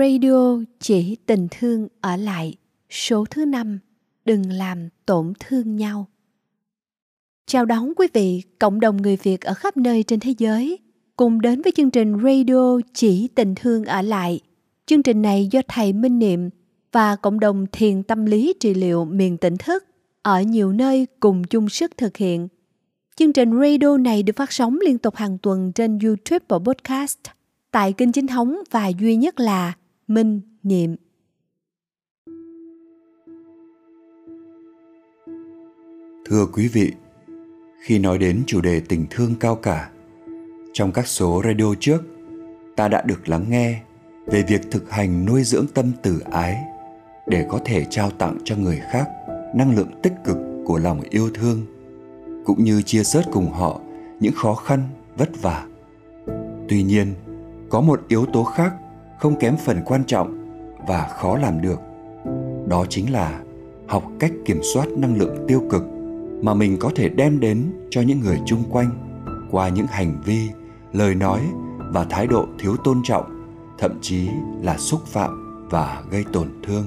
[0.00, 2.54] Radio chỉ tình thương ở lại,
[2.90, 3.78] số thứ năm
[4.24, 6.06] đừng làm tổn thương nhau.
[7.46, 10.78] Chào đón quý vị, cộng đồng người Việt ở khắp nơi trên thế giới,
[11.16, 14.40] cùng đến với chương trình Radio chỉ tình thương ở lại.
[14.86, 16.50] Chương trình này do thầy Minh Niệm
[16.92, 19.84] và cộng đồng thiền tâm lý trị liệu miền tỉnh thức
[20.22, 22.48] ở nhiều nơi cùng chung sức thực hiện.
[23.16, 27.18] Chương trình radio này được phát sóng liên tục hàng tuần trên YouTube và podcast
[27.70, 29.72] tại kênh chính thống và duy nhất là
[30.10, 30.96] Minh Niệm.
[36.26, 36.92] Thưa quý vị,
[37.82, 39.90] khi nói đến chủ đề tình thương cao cả,
[40.72, 42.02] trong các số radio trước,
[42.76, 43.82] ta đã được lắng nghe
[44.26, 46.56] về việc thực hành nuôi dưỡng tâm từ ái
[47.26, 49.08] để có thể trao tặng cho người khác
[49.54, 51.66] năng lượng tích cực của lòng yêu thương
[52.44, 53.80] cũng như chia sớt cùng họ
[54.20, 54.82] những khó khăn
[55.16, 55.66] vất vả
[56.68, 57.14] tuy nhiên
[57.68, 58.74] có một yếu tố khác
[59.20, 60.36] không kém phần quan trọng
[60.86, 61.80] và khó làm được.
[62.66, 63.40] Đó chính là
[63.88, 65.82] học cách kiểm soát năng lượng tiêu cực
[66.42, 68.90] mà mình có thể đem đến cho những người chung quanh
[69.50, 70.48] qua những hành vi,
[70.92, 71.40] lời nói
[71.78, 73.46] và thái độ thiếu tôn trọng,
[73.78, 74.28] thậm chí
[74.62, 76.84] là xúc phạm và gây tổn thương.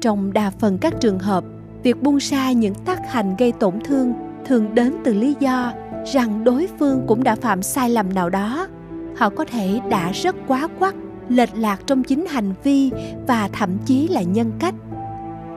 [0.00, 1.44] Trong đa phần các trường hợp,
[1.82, 4.12] việc buông xa những tác hành gây tổn thương
[4.46, 5.72] thường đến từ lý do
[6.12, 8.68] rằng đối phương cũng đã phạm sai lầm nào đó
[9.16, 10.94] họ có thể đã rất quá quắt
[11.28, 12.90] lệch lạc trong chính hành vi
[13.26, 14.74] và thậm chí là nhân cách.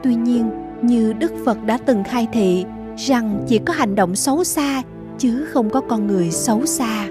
[0.04, 0.50] Tuy nhiên,
[0.82, 2.66] như đức phật đã từng khai thị
[2.98, 4.84] rằng chỉ có hành động xấu xa
[5.18, 7.08] chứ không có con người xấu xa.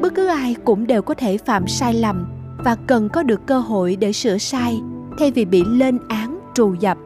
[0.00, 2.26] Bất cứ ai cũng đều có thể phạm sai lầm
[2.64, 4.80] và cần có được cơ hội để sửa sai
[5.18, 6.98] thay vì bị lên án, trù dập.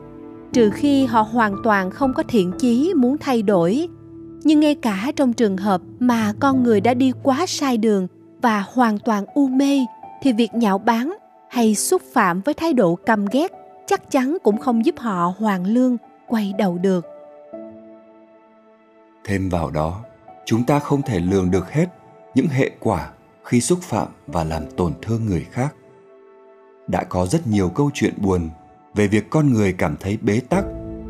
[0.53, 3.89] Trừ khi họ hoàn toàn không có thiện chí muốn thay đổi.
[4.45, 8.07] Nhưng ngay cả trong trường hợp mà con người đã đi quá sai đường
[8.47, 9.87] và hoàn toàn u mê
[10.23, 11.17] thì việc nhạo báng
[11.49, 13.53] hay xúc phạm với thái độ căm ghét
[13.87, 15.97] chắc chắn cũng không giúp họ hoàn lương,
[16.27, 17.07] quay đầu được.
[19.25, 20.01] Thêm vào đó,
[20.45, 21.87] chúng ta không thể lường được hết
[22.35, 23.11] những hệ quả
[23.45, 25.75] khi xúc phạm và làm tổn thương người khác.
[26.87, 28.51] Đã có rất nhiều câu chuyện buồn
[28.95, 30.65] về việc con người cảm thấy bế tắc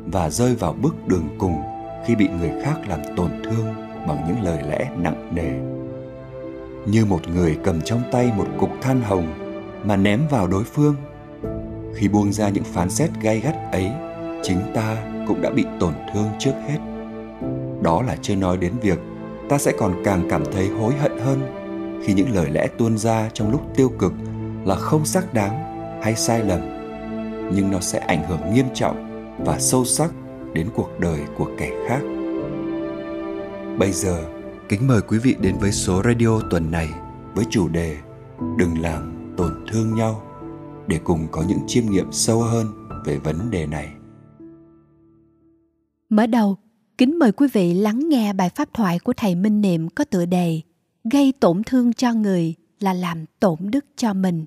[0.06, 1.62] và rơi vào bước đường cùng
[2.06, 3.74] khi bị người khác làm tổn thương
[4.08, 5.75] bằng những lời lẽ nặng nề
[6.86, 9.26] như một người cầm trong tay một cục than hồng
[9.84, 10.94] mà ném vào đối phương.
[11.94, 13.90] Khi buông ra những phán xét gay gắt ấy,
[14.42, 14.96] chính ta
[15.28, 16.78] cũng đã bị tổn thương trước hết.
[17.82, 18.98] Đó là chưa nói đến việc
[19.48, 21.40] ta sẽ còn càng cảm thấy hối hận hơn
[22.04, 24.12] khi những lời lẽ tuôn ra trong lúc tiêu cực
[24.64, 25.62] là không xác đáng
[26.02, 26.60] hay sai lầm,
[27.54, 30.10] nhưng nó sẽ ảnh hưởng nghiêm trọng và sâu sắc
[30.52, 32.00] đến cuộc đời của kẻ khác.
[33.78, 34.24] Bây giờ
[34.68, 36.88] kính mời quý vị đến với số radio tuần này
[37.34, 37.96] với chủ đề
[38.58, 40.22] đừng làm tổn thương nhau
[40.86, 42.66] để cùng có những chiêm nghiệm sâu hơn
[43.04, 43.92] về vấn đề này.
[46.08, 46.56] Mở đầu,
[46.98, 50.26] kính mời quý vị lắng nghe bài pháp thoại của thầy minh niệm có tựa
[50.26, 50.60] đề
[51.12, 54.46] gây tổn thương cho người là làm tổn đức cho mình.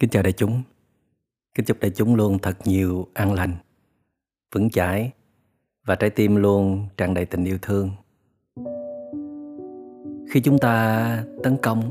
[0.00, 0.62] Kính chào đại chúng.
[1.54, 3.54] Kính chúc đại chúng luôn thật nhiều an lành,
[4.54, 5.12] vững chãi
[5.86, 7.90] và trái tim luôn tràn đầy tình yêu thương.
[10.30, 11.82] Khi chúng ta tấn công,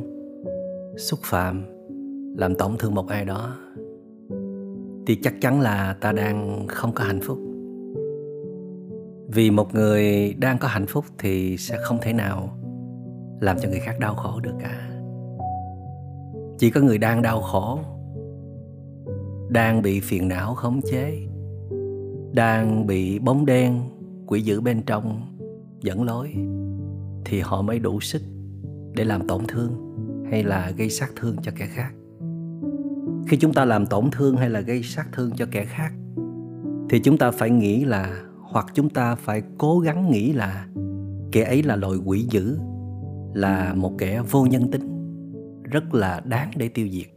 [0.98, 1.66] xúc phạm,
[2.38, 3.58] làm tổn thương một ai đó
[5.08, 7.40] thì chắc chắn là ta đang không có hạnh phúc.
[9.28, 12.58] Vì một người đang có hạnh phúc thì sẽ không thể nào
[13.42, 14.90] làm cho người khác đau khổ được cả.
[16.58, 17.80] Chỉ có người đang đau khổ
[19.50, 21.28] đang bị phiền não khống chế,
[22.34, 23.82] đang bị bóng đen,
[24.28, 25.22] quỷ dữ bên trong
[25.82, 26.34] dẫn lối,
[27.26, 28.22] thì họ mới đủ sức
[28.96, 29.96] để làm tổn thương
[30.32, 31.94] hay là gây sát thương cho kẻ khác.
[33.28, 35.94] Khi chúng ta làm tổn thương hay là gây sát thương cho kẻ khác,
[36.90, 40.68] thì chúng ta phải nghĩ là, hoặc chúng ta phải cố gắng nghĩ là
[41.32, 42.60] kẻ ấy là loài quỷ dữ,
[43.34, 44.88] là một kẻ vô nhân tính,
[45.64, 47.08] rất là đáng để tiêu diệt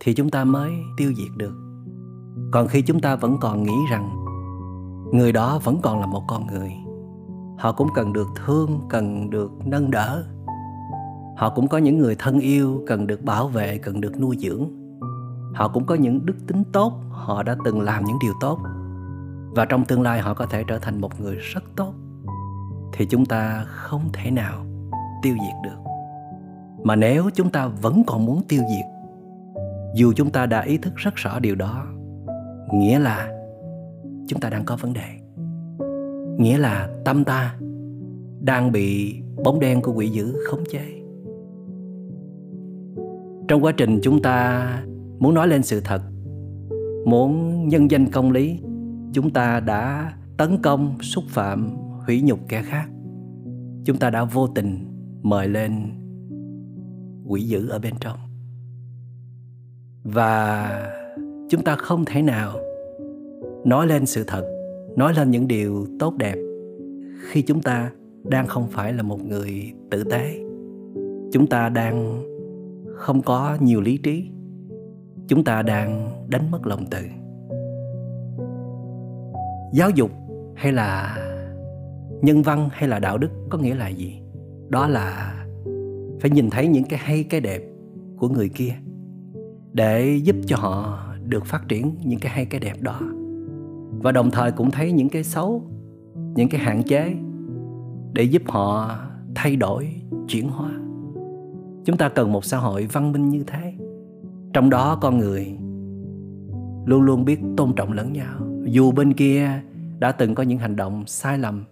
[0.00, 1.54] thì chúng ta mới tiêu diệt được.
[2.52, 4.24] Còn khi chúng ta vẫn còn nghĩ rằng
[5.12, 6.72] người đó vẫn còn là một con người,
[7.58, 10.24] họ cũng cần được thương, cần được nâng đỡ.
[11.36, 14.64] Họ cũng có những người thân yêu, cần được bảo vệ, cần được nuôi dưỡng.
[15.54, 18.58] Họ cũng có những đức tính tốt, họ đã từng làm những điều tốt.
[19.50, 21.94] Và trong tương lai họ có thể trở thành một người rất tốt.
[22.92, 24.66] Thì chúng ta không thể nào
[25.22, 25.90] tiêu diệt được.
[26.84, 28.95] Mà nếu chúng ta vẫn còn muốn tiêu diệt
[29.96, 31.86] dù chúng ta đã ý thức rất rõ điều đó,
[32.72, 33.32] nghĩa là
[34.28, 35.08] chúng ta đang có vấn đề.
[36.38, 37.56] Nghĩa là tâm ta
[38.40, 41.02] đang bị bóng đen của quỷ dữ khống chế.
[43.48, 44.66] Trong quá trình chúng ta
[45.18, 46.02] muốn nói lên sự thật,
[47.06, 48.60] muốn nhân danh công lý,
[49.12, 51.76] chúng ta đã tấn công, xúc phạm,
[52.06, 52.88] hủy nhục kẻ khác.
[53.84, 54.86] Chúng ta đã vô tình
[55.22, 55.72] mời lên
[57.26, 58.25] quỷ dữ ở bên trong
[60.12, 60.70] và
[61.48, 62.56] chúng ta không thể nào
[63.64, 64.44] nói lên sự thật,
[64.96, 66.36] nói lên những điều tốt đẹp
[67.30, 67.90] khi chúng ta
[68.24, 70.40] đang không phải là một người tử tế.
[71.32, 72.22] Chúng ta đang
[72.96, 74.28] không có nhiều lý trí.
[75.28, 76.98] Chúng ta đang đánh mất lòng từ.
[79.72, 80.10] Giáo dục
[80.54, 81.18] hay là
[82.22, 84.20] nhân văn hay là đạo đức có nghĩa là gì?
[84.68, 85.34] Đó là
[86.20, 87.62] phải nhìn thấy những cái hay, cái đẹp
[88.18, 88.72] của người kia
[89.76, 93.00] để giúp cho họ được phát triển những cái hay, cái đẹp đó.
[94.02, 95.62] Và đồng thời cũng thấy những cái xấu,
[96.34, 97.14] những cái hạn chế
[98.12, 98.96] để giúp họ
[99.34, 99.88] thay đổi
[100.28, 100.70] chuyển hóa.
[101.84, 103.74] Chúng ta cần một xã hội văn minh như thế.
[104.52, 105.56] Trong đó con người
[106.86, 108.34] luôn luôn biết tôn trọng lẫn nhau.
[108.64, 109.50] Dù bên kia
[109.98, 111.64] đã từng có những hành động sai lầm,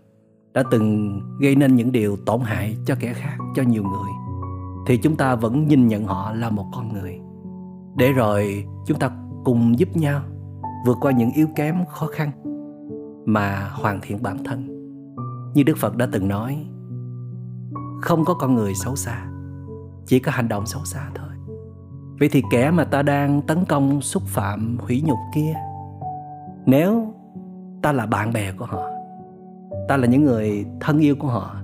[0.52, 4.10] đã từng gây nên những điều tổn hại cho kẻ khác, cho nhiều người,
[4.86, 7.20] thì chúng ta vẫn nhìn nhận họ là một con người
[7.96, 9.10] để rồi chúng ta
[9.44, 10.20] cùng giúp nhau
[10.86, 12.30] vượt qua những yếu kém, khó khăn
[13.26, 14.68] mà hoàn thiện bản thân.
[15.54, 16.66] Như đức phật đã từng nói,
[18.02, 19.26] không có con người xấu xa,
[20.06, 21.28] chỉ có hành động xấu xa thôi.
[22.20, 25.54] Vậy thì kẻ mà ta đang tấn công, xúc phạm, hủy nhục kia,
[26.66, 27.14] nếu
[27.82, 28.90] ta là bạn bè của họ,
[29.88, 31.56] ta là những người thân yêu của họ,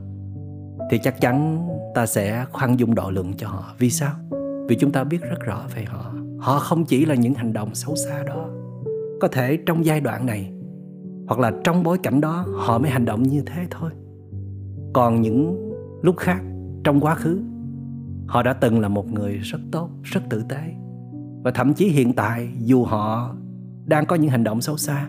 [0.91, 3.65] thì chắc chắn ta sẽ khoan dung độ lượng cho họ.
[3.79, 4.12] Vì sao?
[4.69, 7.75] Vì chúng ta biết rất rõ về họ họ không chỉ là những hành động
[7.75, 8.49] xấu xa đó,
[9.21, 10.53] có thể trong giai đoạn này,
[11.27, 13.91] hoặc là trong bối cảnh đó, họ mới hành động như thế thôi.
[14.93, 15.71] Còn những
[16.03, 16.43] lúc khác,
[16.85, 17.41] trong quá khứ,
[18.27, 20.75] họ đã từng là một người rất tốt, rất tử tế.
[21.43, 23.35] Và thậm chí hiện tại, dù họ
[23.87, 25.09] đang có những hành động xấu xa,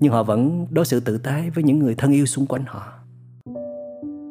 [0.00, 2.82] nhưng họ vẫn đối xử tử tế với những người thân yêu xung quanh họ.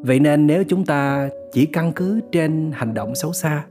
[0.02, 3.66] Vậy nên nếu chúng ta chỉ căn cứ trên hành động xấu xa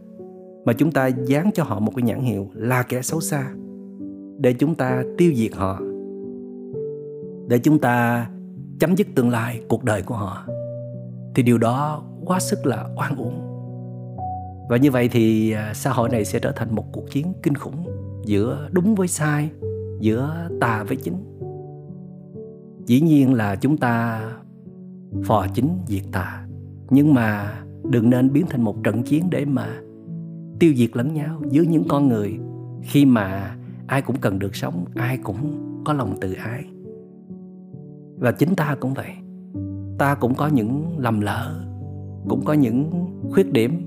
[0.65, 3.51] mà chúng ta dán cho họ một cái nhãn hiệu là kẻ xấu xa,
[4.39, 5.81] để chúng ta tiêu diệt họ,
[7.49, 8.27] để chúng ta
[8.81, 10.47] chấm dứt tương lai, cuộc đời của họ.
[11.35, 13.49] Thì điều đó quá sức là oan uổng.
[14.69, 17.55] Và như vậy thì à, xã hội này sẽ trở thành một cuộc chiến kinh
[17.55, 17.87] khủng
[18.25, 19.51] giữa đúng với sai,
[20.01, 21.17] giữa tà với chính.
[22.87, 24.23] Dĩ nhiên là chúng ta
[25.25, 26.47] phò chính diệt tà,
[26.91, 27.59] nhưng mà
[27.91, 29.67] đừng nên biến thành một trận chiến để mà
[30.63, 32.39] tiêu diệt lẫn nhau giữa những con người.
[32.83, 33.57] Khi mà
[33.87, 36.65] ai cũng cần được sống, ai cũng có lòng tự ái.
[38.19, 39.11] Và chính ta cũng vậy.
[39.99, 41.65] Ta cũng có những lầm lỡ,
[42.29, 42.91] cũng có những
[43.33, 43.83] khuyết điểm,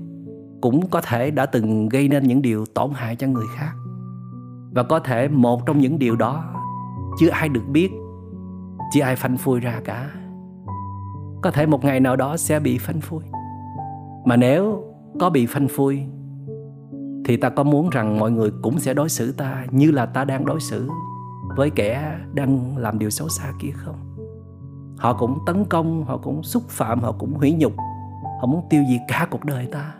[0.60, 3.72] cũng có thể đã từng gây nên những điều tổn hại cho người khác.
[4.70, 6.44] Và có thể một trong những điều đó,
[7.18, 7.90] chưa ai được biết,
[8.92, 10.10] chưa ai phanh phui ra cả.
[11.42, 13.22] Có thể một ngày nào đó sẽ bị phanh phui.
[14.24, 14.84] Mà nếu
[15.20, 16.02] có bị phanh phui
[17.26, 20.24] thì ta có muốn rằng mọi người cũng sẽ đối xử ta như là ta
[20.24, 20.88] đang đối xử
[21.56, 23.94] với kẻ đang làm điều xấu xa kia không?
[24.98, 27.72] Họ cũng tấn công, họ cũng xúc phạm, họ cũng hủy nhục.
[28.40, 29.94] Họ muốn tiêu diệt cả cuộc đời ta.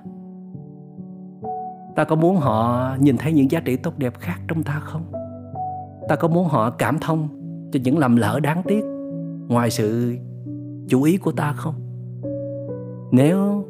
[1.97, 5.13] Ta có muốn họ nhìn thấy những giá trị tốt đẹp khác trong ta không?
[6.09, 7.29] Ta có muốn họ cảm thông
[7.73, 8.85] cho những lầm lỡ đáng tiếc
[9.49, 10.17] ngoài sự
[10.89, 11.75] chú ý của ta không?
[13.13, 13.65] Nếu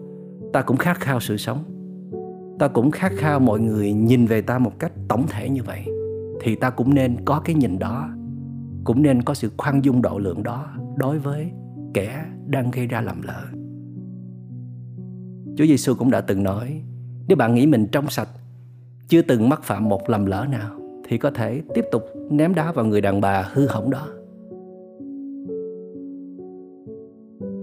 [0.52, 1.75] ta cũng khát khao sự sống
[2.58, 5.84] ta cũng khát khao mọi người nhìn về ta một cách tổng thể như vậy.
[6.40, 8.08] Thì ta cũng nên có cái nhìn đó,
[8.84, 11.50] cũng nên có sự khoan dung độ lượng đó đối với
[11.94, 13.42] kẻ đang gây ra lầm lỡ.
[15.56, 16.82] Chúa Giêsu cũng đã từng nói,
[17.28, 18.28] nếu bạn nghĩ mình trong sạch,
[19.08, 22.72] chưa từng mắc phạm một lầm lỡ nào, thì có thể tiếp tục ném đá
[22.72, 24.08] vào người đàn bà hư hỏng đó.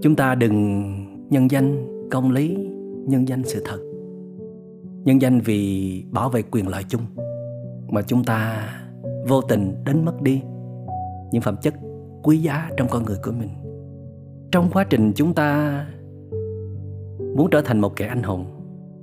[0.02, 0.82] Chúng ta đừng
[1.30, 2.56] nhân danh công lý,
[3.06, 3.93] nhân danh sự thật
[5.04, 7.02] nhân danh vì bảo vệ quyền lợi chung,
[7.88, 8.68] mà chúng ta
[9.28, 10.42] vô tình đánh mất đi
[11.32, 11.74] những phẩm chất
[12.22, 13.48] quý giá trong con người của mình.
[14.52, 15.86] Trong quá trình chúng ta
[17.36, 18.44] muốn trở thành một kẻ anh hùng,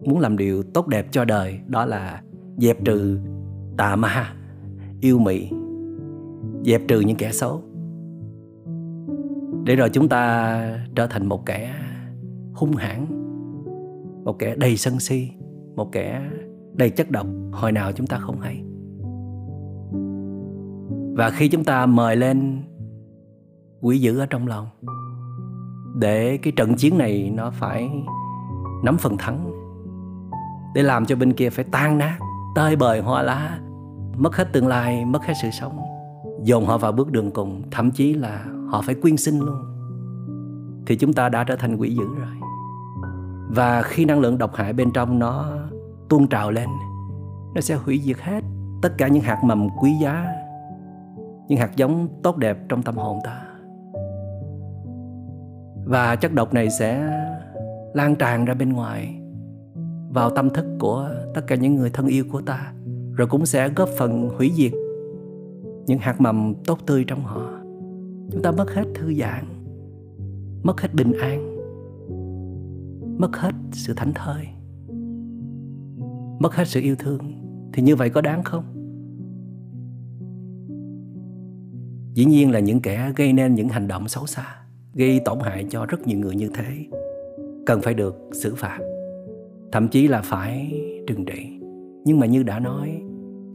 [0.06, 2.22] muốn làm điều tốt đẹp cho đời, đó là
[2.58, 3.20] dẹp trừ
[3.78, 4.34] tà ma,
[5.02, 5.50] yêu mị,
[6.66, 7.62] dẹp trừ những kẻ xấu.
[9.64, 11.74] Để rồi chúng ta trở thành một kẻ
[12.54, 13.06] hung hãn,
[14.24, 15.30] một kẻ đầy sân si
[15.76, 16.30] một kẻ
[16.74, 18.64] đầy chất độc, hồi nào chúng ta không hay.
[21.16, 22.64] Và khi chúng ta mời lên
[23.82, 24.68] quỷ dữ ở trong lòng,
[25.96, 27.90] để cái trận chiến này nó phải
[28.84, 29.52] nắm phần thắng,
[30.76, 32.18] để làm cho bên kia phải tan nát,
[32.56, 33.60] tơi bời hoa lá,
[34.18, 35.80] mất hết tương lai, mất hết sự sống.
[36.44, 39.62] Dồn họ vào bước đường cùng, thậm chí là họ phải quyên sinh luôn.
[40.86, 42.36] Thì chúng ta đã trở thành quỷ dữ rồi
[43.56, 45.58] và khi năng lượng độc hại bên trong nó
[46.10, 46.70] tuôn trào lên,
[47.56, 48.44] nó sẽ hủy diệt hết
[48.82, 50.36] tất cả những hạt mầm quý giá,
[51.48, 53.42] những hạt giống tốt đẹp trong tâm hồn ta.
[55.86, 57.20] Và chất độc này sẽ
[57.94, 59.22] lan tràn ra bên ngoài,
[60.10, 62.74] vào tâm thức của tất cả những người thân yêu của ta,
[63.16, 64.72] rồi cũng sẽ góp phần hủy diệt
[65.88, 67.50] những hạt mầm tốt tươi trong họ.
[68.32, 69.46] Chúng ta mất hết thư giãn,
[70.64, 71.51] mất hết bình an
[73.22, 74.48] mất hết sự thảnh thơi,
[76.40, 77.20] mất hết sự yêu thương,
[77.74, 78.64] thì như vậy có đáng không?
[82.14, 84.46] Dĩ nhiên là những kẻ gây nên những hành động xấu xa,
[84.94, 86.86] gây tổn hại cho rất nhiều người như thế,
[87.66, 88.80] cần phải được xử phạt,
[89.72, 91.60] thậm chí là phải trừng trị.
[92.06, 93.02] Nhưng mà như đã nói,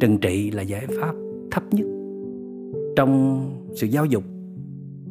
[0.00, 1.14] trừng trị là giải pháp
[1.50, 1.87] thấp nhất
[2.96, 3.40] trong
[3.75, 4.25] sự giáo dục,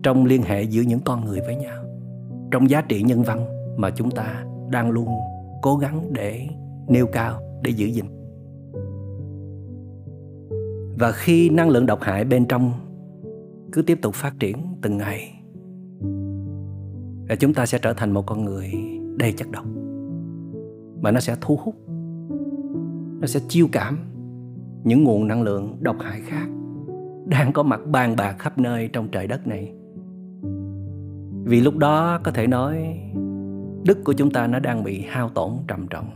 [0.03, 1.83] trong liên hệ giữa những con người với nhau,
[2.51, 3.45] trong giá trị nhân văn
[3.77, 5.08] mà chúng ta đang luôn
[5.62, 6.48] cố gắng để
[6.88, 8.05] nêu cao, để giữ gìn.
[11.00, 12.72] Và khi năng lượng độc hại bên trong
[13.72, 15.32] cứ tiếp tục phát triển từng ngày,
[17.29, 18.72] là chúng ta sẽ trở thành một con người
[19.17, 19.65] đầy chất độc.
[21.01, 21.75] Mà nó sẽ thu hút,
[23.22, 23.98] nó sẽ chiêu cảm
[24.84, 26.48] những nguồn năng lượng độc hại khác
[27.25, 29.74] đang có mặt bàn bạc khắp nơi trong trời đất này.
[31.44, 33.00] Vì lúc đó có thể nói
[33.86, 36.10] đức của chúng ta nó đang bị hao tổn trầm trọng.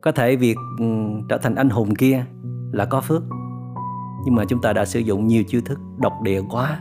[0.00, 0.84] Có thể việc ừ,
[1.28, 2.24] trở thành anh hùng kia
[2.72, 3.22] là có phước,
[4.24, 6.80] nhưng mà chúng ta đã sử dụng nhiều chiêu thức độc địa quá.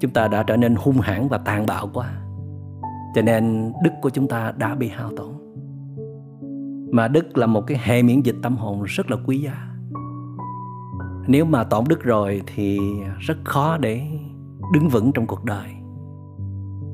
[0.00, 2.22] Chúng ta đã trở nên hung hãn và tàn bạo quá.
[3.14, 5.32] Cho nên đức của chúng ta đã bị hao tổn.
[6.92, 9.68] Mà đức là một cái hệ miễn dịch tâm hồn rất là quý giá.
[11.26, 12.78] Nếu mà tổn đức rồi thì
[13.18, 14.02] rất khó để
[14.72, 15.68] đứng vững trong cuộc đời.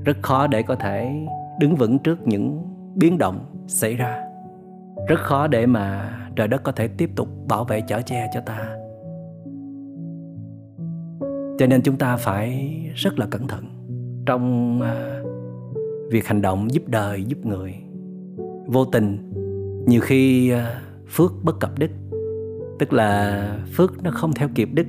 [0.04, 1.26] Rất khó để có thể
[1.60, 2.62] đứng vững trước những
[2.94, 4.24] biến động xảy ra.
[5.08, 8.40] Rất khó để mà trời đất có thể tiếp tục bảo vệ chở che cho
[8.40, 8.76] ta.
[11.58, 13.64] Cho nên chúng ta phải rất là cẩn thận
[14.26, 15.22] trong à,
[16.10, 17.74] việc hành động giúp đời, giúp người.
[18.66, 19.32] Vô tình,
[19.86, 21.90] nhiều khi à, phước bất cập đức
[22.78, 24.86] tức là phước nó không theo kịp đức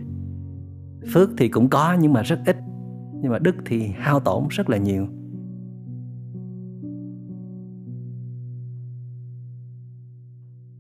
[1.13, 2.57] phước thì cũng có nhưng mà rất ít,
[3.21, 5.07] nhưng mà đức thì hao tổn rất là nhiều.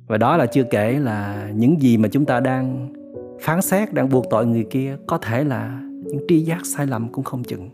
[0.07, 2.93] Và đó là chưa kể là những gì mà chúng ta đang
[3.41, 7.09] phán xét, đang buộc tội người kia, có thể là những tri giác sai lầm
[7.11, 7.69] cũng không chừng.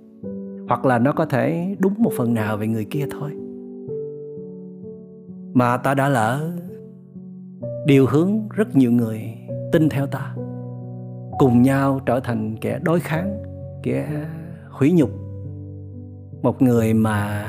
[0.67, 3.31] Hoặc là nó có thể đúng một phần nào về người kia thôi.
[5.53, 6.51] Mà ta đã lỡ
[7.85, 9.21] điều hướng rất nhiều người
[9.71, 10.35] tin theo ta,
[11.39, 13.43] cùng nhau trở thành kẻ đối kháng,
[13.83, 14.25] kẻ
[14.69, 15.09] hủy nhục.
[16.41, 17.45] Một người mà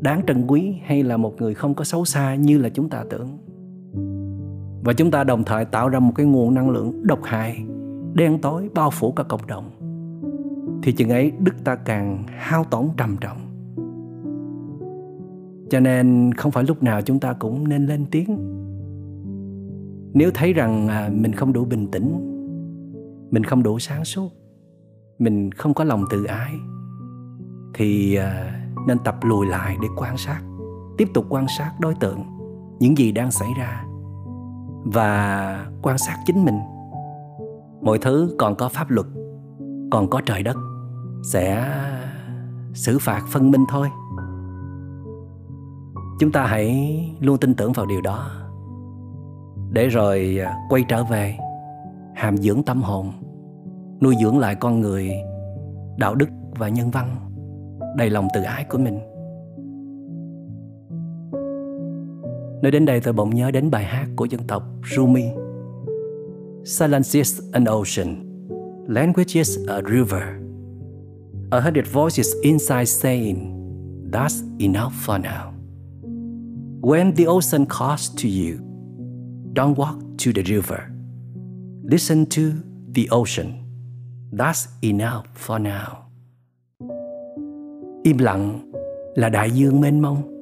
[0.00, 3.04] đáng trân quý hay là một người không có xấu xa như là chúng ta
[3.10, 3.38] tưởng
[4.84, 7.64] và chúng ta đồng thời tạo ra một cái nguồn năng lượng độc hại,
[8.14, 9.70] đen tối, bao phủ cả cộng đồng.
[10.82, 13.38] Thì chừng ấy, đức ta càng hao tổn trầm trọng.
[15.70, 18.38] Cho nên không phải lúc nào chúng ta cũng nên lên tiếng.
[20.14, 22.12] Nếu thấy rằng à, mình không đủ bình tĩnh,
[23.30, 24.30] mình không đủ sáng suốt,
[25.18, 26.52] mình không có lòng tự ái,
[27.74, 30.42] thì à, nên tập lùi lại để quan sát,
[30.98, 32.18] tiếp tục quan sát đối tượng,
[32.80, 33.84] những gì đang xảy ra
[34.84, 36.58] và quan sát chính mình.
[37.82, 39.06] Mọi thứ còn có pháp luật,
[39.90, 40.56] còn có trời đất,
[41.24, 41.74] sẽ
[42.74, 43.88] xử phạt phân minh thôi.
[46.20, 48.30] Chúng ta hãy luôn tin tưởng vào điều đó.
[49.70, 51.38] Để rồi à, quay trở về,
[52.14, 53.12] hàm dưỡng tâm hồn,
[54.02, 55.12] nuôi dưỡng lại con người,
[55.98, 57.16] đạo đức và nhân văn.
[57.96, 58.98] Đầy lòng tự ái của mình.
[62.62, 64.62] Nói đến đây tôi bỗng nhớ đến bài hát của dân tộc
[64.96, 65.24] Rumi.
[66.64, 68.16] Silence is an ocean.
[68.88, 70.22] Language is a river.
[71.50, 73.56] A hundred voices inside saying,
[74.12, 75.52] That's enough for now.
[76.82, 78.70] When the ocean calls to you,
[79.54, 80.90] Don't walk to the river.
[81.82, 82.42] Listen to
[82.94, 83.52] the ocean.
[84.32, 85.86] That's enough for now.
[88.02, 88.72] Im lặng
[89.14, 90.39] là đại dương mênh mông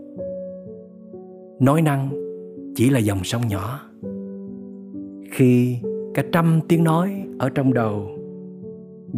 [1.60, 2.10] nói năng
[2.74, 3.80] chỉ là dòng sông nhỏ.
[5.30, 5.78] Khi
[6.14, 8.08] cả trăm tiếng nói ở trong đầu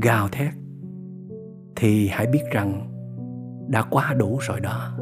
[0.02, 0.50] gào thét,
[1.76, 2.92] thì hãy biết rằng
[3.68, 4.98] đã quá đủ rồi đó.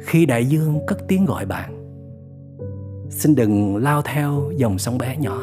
[0.00, 1.74] Khi đại dương cất tiếng gọi bạn,
[3.10, 5.42] xin đừng lao theo dòng sông bé nhỏ.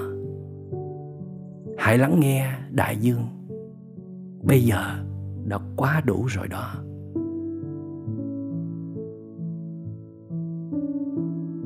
[1.78, 3.24] Hãy lắng nghe đại dương.
[4.44, 4.82] Bây giờ
[5.46, 6.85] đã quá đủ rồi đó.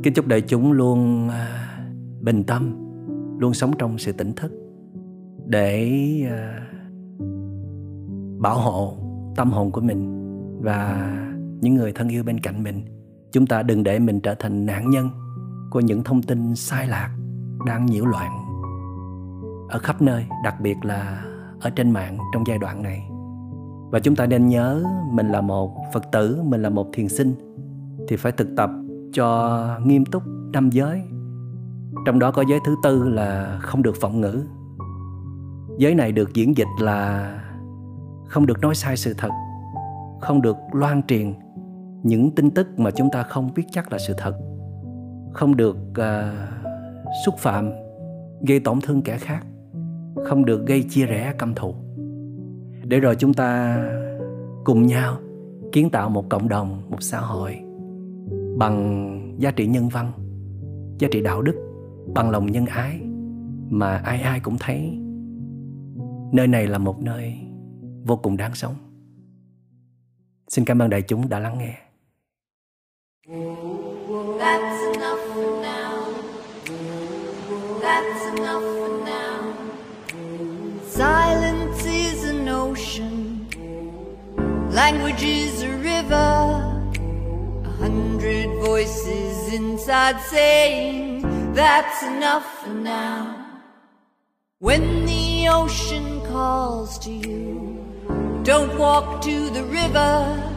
[0.03, 1.47] Kính chúc đại chúng luôn à,
[2.21, 2.75] bình tâm,
[3.39, 4.51] luôn sống trong sự tỉnh thức
[5.45, 5.91] để
[6.29, 6.67] à,
[8.39, 8.97] bảo hộ
[9.35, 10.15] tâm hồn của mình
[10.61, 11.09] và
[11.61, 12.81] những người thân yêu bên cạnh mình.
[13.31, 15.09] Chúng ta đừng để mình trở thành nạn nhân
[15.71, 17.09] của những thông tin sai lạc
[17.65, 18.31] đang nhiễu loạn
[19.69, 21.25] ở khắp nơi, đặc biệt là
[21.61, 23.09] ở trên mạng trong giai đoạn này.
[23.91, 27.33] Và chúng ta nên nhớ mình là một phật tử, mình là một thiền sinh
[28.07, 28.69] thì phải thực tập
[29.13, 30.23] cho nghiêm túc
[30.53, 31.01] năm giới.
[32.05, 34.43] Trong đó có giới thứ tư là không được phỏng ngữ.
[35.77, 37.33] Giới này được diễn dịch là
[38.27, 39.29] không được nói sai sự thật
[40.21, 41.33] không được loan truyền
[42.03, 44.35] những tin tức mà chúng ta không biết chắc là sự thật
[45.33, 46.05] không được uh,
[47.25, 47.71] xúc phạm
[48.47, 49.45] gây tổn thương kẻ khác
[50.25, 51.75] không được gây chia rẽ căm thù.
[52.83, 53.79] Để rồi chúng ta
[54.63, 55.17] cùng nhau
[55.71, 57.59] kiến tạo một cộng đồng một xã hội
[58.59, 60.11] bằng giá trị nhân văn,
[60.99, 61.55] giá trị đạo đức,
[62.13, 63.01] bằng lòng nhân ái
[63.69, 64.99] mà ai ai cũng thấy
[66.31, 67.33] nơi này là một nơi
[68.05, 68.75] vô cùng đáng sống
[70.47, 71.77] xin cảm ơn đại chúng đã lắng nghe
[74.39, 76.13] That's enough for now.
[77.81, 79.53] That's enough for now.
[80.87, 83.45] Silence is an ocean.
[84.71, 86.78] Language is a river.
[87.79, 93.61] Hundred voices inside saying that's enough for now.
[94.59, 97.83] When the ocean calls to you,
[98.43, 100.53] don't walk to the river.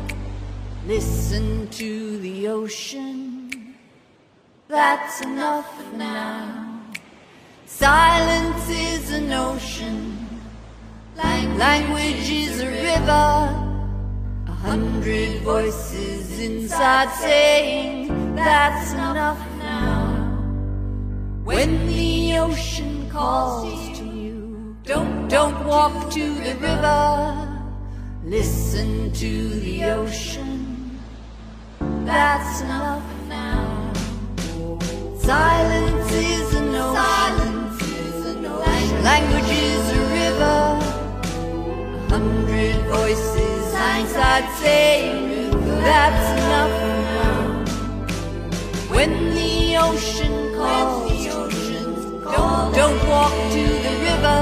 [0.87, 3.77] Listen to the ocean.
[4.67, 6.81] That's enough for now.
[7.67, 10.19] Silence is an ocean.
[11.17, 13.72] Language is a river.
[14.63, 20.15] Hundred voices inside saying that's enough now.
[21.45, 27.49] When the ocean calls to you, don't, don't walk to the river.
[28.25, 30.99] Listen to the ocean.
[32.05, 33.93] That's enough now
[35.23, 36.93] Silence is an ocean.
[39.03, 40.61] Language is a river.
[41.95, 43.62] A hundred voices
[44.01, 44.93] inside say
[45.87, 46.75] that's enough
[47.09, 47.65] now.
[48.95, 54.41] When the ocean calls, the ocean don't, don't walk to the river.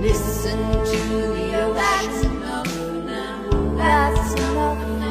[0.00, 0.58] Listen
[0.92, 1.00] to
[1.36, 1.74] the ocean.
[1.74, 2.72] That's enough
[3.04, 3.38] now.
[3.76, 5.00] That's enough.
[5.00, 5.09] Thưa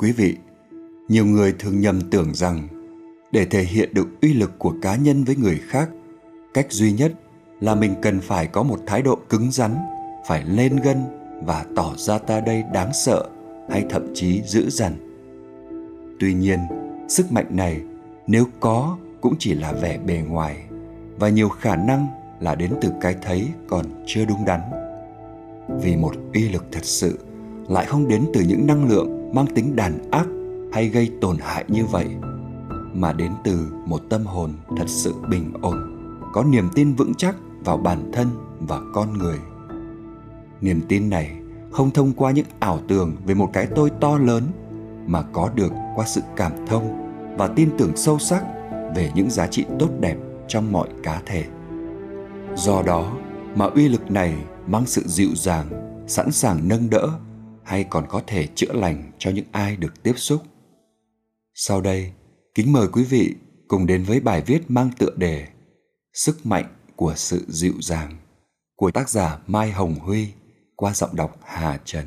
[0.00, 0.36] quý vị,
[1.08, 2.68] nhiều người thường nhầm tưởng rằng
[3.32, 5.90] để thể hiện được uy lực của cá nhân với người khác,
[6.54, 7.12] cách duy nhất
[7.60, 9.76] là mình cần phải có một thái độ cứng rắn,
[10.26, 10.96] phải lên gân
[11.44, 13.28] và tỏ ra ta đây đáng sợ
[13.70, 14.92] hay thậm chí dữ dằn.
[16.20, 16.58] Tuy nhiên,
[17.08, 17.80] sức mạnh này
[18.26, 20.56] nếu có cũng chỉ là vẻ bề ngoài
[21.18, 22.06] và nhiều khả năng
[22.40, 24.60] là đến từ cái thấy còn chưa đúng đắn.
[25.82, 27.18] Vì một uy lực thật sự
[27.68, 30.26] lại không đến từ những năng lượng mang tính đàn áp
[30.72, 32.06] hay gây tổn hại như vậy,
[32.94, 35.78] mà đến từ một tâm hồn thật sự bình ổn,
[36.32, 38.28] có niềm tin vững chắc vào bản thân
[38.60, 39.38] và con người.
[40.60, 41.40] Niềm tin này
[41.70, 44.44] không thông qua những ảo tưởng về một cái tôi to lớn,
[45.06, 48.44] mà có được qua sự cảm thông và tin tưởng sâu sắc
[48.96, 50.16] về những giá trị tốt đẹp
[50.48, 51.44] trong mọi cá thể.
[52.56, 53.12] Do đó
[53.54, 54.34] mà uy lực này
[54.66, 55.66] mang sự dịu dàng,
[56.06, 57.08] sẵn sàng nâng đỡ
[57.70, 60.42] hay còn có thể chữa lành cho những ai được tiếp xúc.
[61.54, 62.12] Sau đây,
[62.54, 63.34] kính mời quý vị
[63.68, 65.46] cùng đến với bài viết mang tựa đề
[66.12, 66.64] Sức mạnh
[66.96, 68.16] của sự dịu dàng
[68.76, 70.28] của tác giả Mai Hồng Huy
[70.76, 72.06] qua giọng đọc Hà Trần.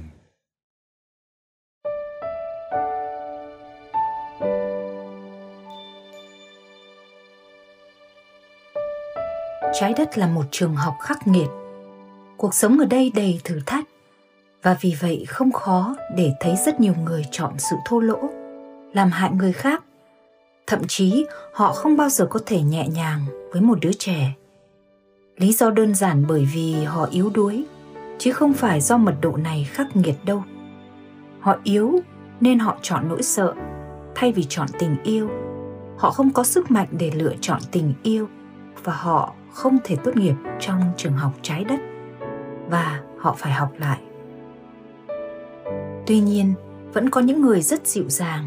[9.74, 11.48] Trái đất là một trường học khắc nghiệt.
[12.38, 13.93] Cuộc sống ở đây đầy thử thách
[14.64, 18.20] và vì vậy không khó để thấy rất nhiều người chọn sự thô lỗ,
[18.94, 19.84] làm hại người khác.
[20.68, 24.34] Thậm chí, họ không bao giờ có thể nhẹ nhàng với một đứa trẻ.
[25.38, 27.64] Lý do đơn giản bởi vì họ yếu đuối,
[28.18, 30.44] chứ không phải do mật độ này khắc nghiệt đâu.
[31.40, 32.00] Họ yếu
[32.42, 33.54] nên họ chọn nỗi sợ,
[34.16, 35.30] thay vì chọn tình yêu.
[35.98, 38.28] Họ không có sức mạnh để lựa chọn tình yêu,
[38.84, 41.80] và họ không thể tốt nghiệp trong trường học trái đất.
[42.70, 43.98] Và họ phải học lại
[46.08, 46.54] tuy nhiên,
[46.94, 48.46] vẫn có những người rất dịu dàng.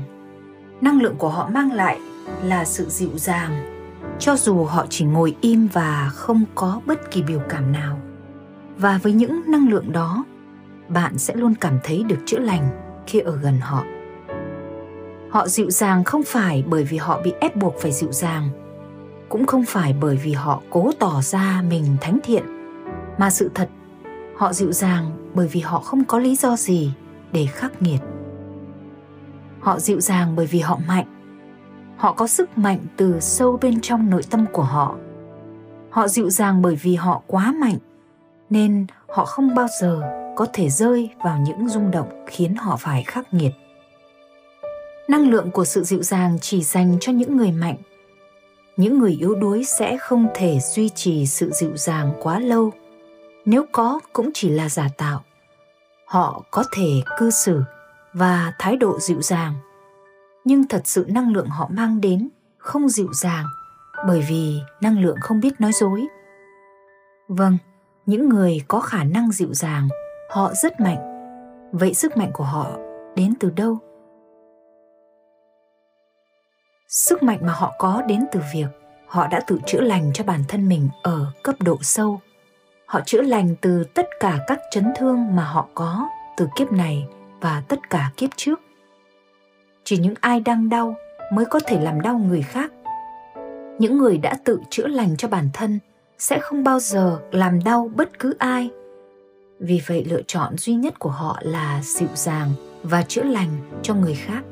[0.80, 2.00] Năng lượng của họ mang lại
[2.44, 3.52] là sự dịu dàng,
[4.18, 8.00] cho dù họ chỉ ngồi im và không có bất kỳ biểu cảm nào.
[8.78, 10.24] Và với những năng lượng đó,
[10.88, 12.68] bạn sẽ luôn cảm thấy được chữa lành
[13.06, 13.84] khi ở gần họ.
[15.30, 18.48] Họ dịu dàng không phải bởi vì họ bị ép buộc phải dịu dàng,
[19.28, 22.44] cũng không phải bởi vì họ cố tỏ ra mình thánh thiện,
[23.18, 23.68] mà sự thật,
[24.36, 26.92] họ dịu dàng bởi vì họ không có lý do gì
[27.32, 28.00] để khắc nghiệt.
[29.60, 31.06] Họ dịu dàng bởi vì họ mạnh.
[31.96, 34.96] Họ có sức mạnh từ sâu bên trong nội tâm của họ.
[35.90, 37.78] Họ dịu dàng bởi vì họ quá mạnh,
[38.50, 40.02] nên họ không bao giờ
[40.36, 43.52] có thể rơi vào những rung động khiến họ phải khắc nghiệt.
[45.08, 47.76] Năng lượng của sự dịu dàng chỉ dành cho những người mạnh.
[48.76, 52.72] Những người yếu đuối sẽ không thể duy trì sự dịu dàng quá lâu.
[53.44, 55.24] Nếu có, cũng chỉ là giả tạo
[56.06, 57.62] họ có thể cư xử
[58.12, 59.54] và thái độ dịu dàng.
[60.44, 63.46] Nhưng thật sự năng lượng họ mang đến không dịu dàng
[64.06, 66.06] bởi vì năng lượng không biết nói dối.
[67.28, 67.58] Vâng
[68.06, 69.88] những người có khả năng dịu dàng,
[70.30, 70.98] họ rất mạnh.
[71.72, 72.76] Vậy sức mạnh của họ
[73.16, 73.78] đến từ đâu?
[76.88, 78.66] Sức mạnh mà họ có đến từ việc
[79.06, 82.20] họ đã tự chữa lành cho bản thân mình ở cấp độ sâu
[82.86, 87.06] họ chữa lành từ tất cả các chấn thương mà họ có từ kiếp này
[87.40, 88.60] và tất cả kiếp trước.
[89.84, 90.96] Chỉ những ai đang đau
[91.32, 92.72] mới có thể làm đau người khác.
[93.78, 95.78] Những người đã tự chữa lành cho bản thân
[96.18, 98.70] sẽ không bao giờ làm đau bất cứ ai.
[99.60, 103.48] Vì vậy, lựa chọn duy nhất của họ là dịu dàng và chữa lành
[103.82, 104.42] cho người khác.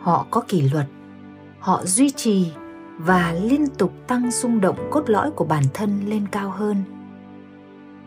[0.00, 0.86] Họ có kỷ luật,
[1.58, 2.52] họ duy trì
[2.98, 6.82] và liên tục tăng rung động cốt lõi của bản thân lên cao hơn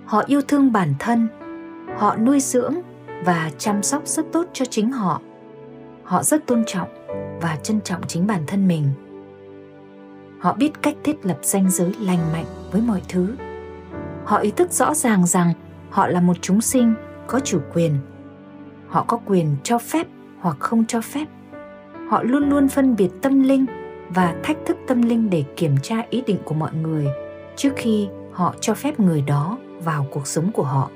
[0.08, 1.28] họ yêu thương bản thân.
[1.98, 2.76] Họ nuôi dưỡng
[3.26, 5.22] và chăm sóc rất tốt cho chính họ.
[6.04, 6.90] Họ rất tôn trọng
[7.42, 8.90] và trân trọng chính bản thân mình.
[10.40, 13.36] Họ biết cách thiết lập ranh giới lành mạnh với mọi thứ.
[14.26, 15.54] Họ ý thức rõ ràng rằng
[15.90, 16.94] họ là một chúng sinh
[17.28, 17.98] có chủ quyền.
[18.88, 20.08] Họ có quyền cho phép
[20.40, 21.26] hoặc không cho phép.
[22.10, 23.66] Họ luôn luôn phân biệt tâm linh
[24.10, 27.08] và thách thức tâm linh để kiểm tra ý định của mọi người
[27.56, 30.90] trước khi họ cho phép người đó vào cuộc sống của họ.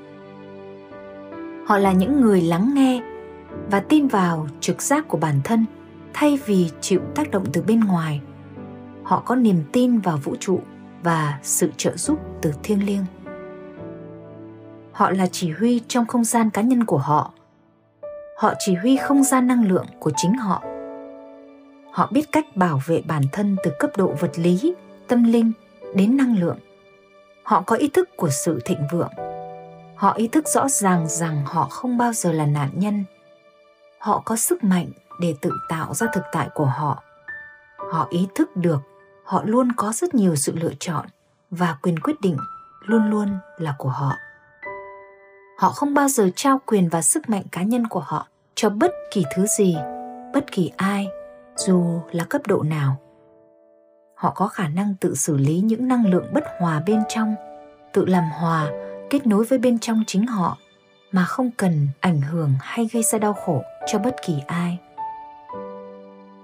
[1.66, 3.02] Họ là những người lắng nghe
[3.72, 5.66] và tin vào trực giác của bản thân
[6.14, 8.22] thay vì chịu tác động từ bên ngoài.
[9.04, 10.60] Họ có niềm tin vào vũ trụ
[11.04, 13.06] và sự trợ giúp từ thiêng liêng.
[14.92, 17.34] Họ là chỉ huy trong không gian cá nhân của họ.
[18.38, 20.64] Họ chỉ huy không gian năng lượng của chính họ.
[21.92, 24.74] Họ biết cách bảo vệ bản thân từ cấp độ vật lý,
[25.08, 25.52] tâm linh
[25.96, 26.58] đến năng lượng
[27.52, 29.12] họ có ý thức của sự thịnh vượng.
[29.96, 33.04] Họ ý thức rõ ràng rằng họ không bao giờ là nạn nhân.
[34.00, 34.88] Họ có sức mạnh
[35.22, 37.04] để tự tạo ra thực tại của họ.
[37.92, 38.80] Họ ý thức được
[39.24, 41.06] họ luôn có rất nhiều sự lựa chọn
[41.50, 42.38] và quyền quyết định
[42.86, 44.14] luôn luôn là của họ.
[45.58, 48.92] Họ không bao giờ trao quyền và sức mạnh cá nhân của họ cho bất
[49.12, 49.78] kỳ thứ gì,
[50.34, 51.08] bất kỳ ai,
[51.56, 53.11] dù là cấp độ nào
[54.22, 57.36] họ có khả năng tự xử lý những năng lượng bất hòa bên trong,
[57.94, 58.70] tự làm hòa,
[59.10, 60.58] kết nối với bên trong chính họ,
[61.12, 64.80] mà không cần ảnh hưởng hay gây ra đau khổ cho bất kỳ ai.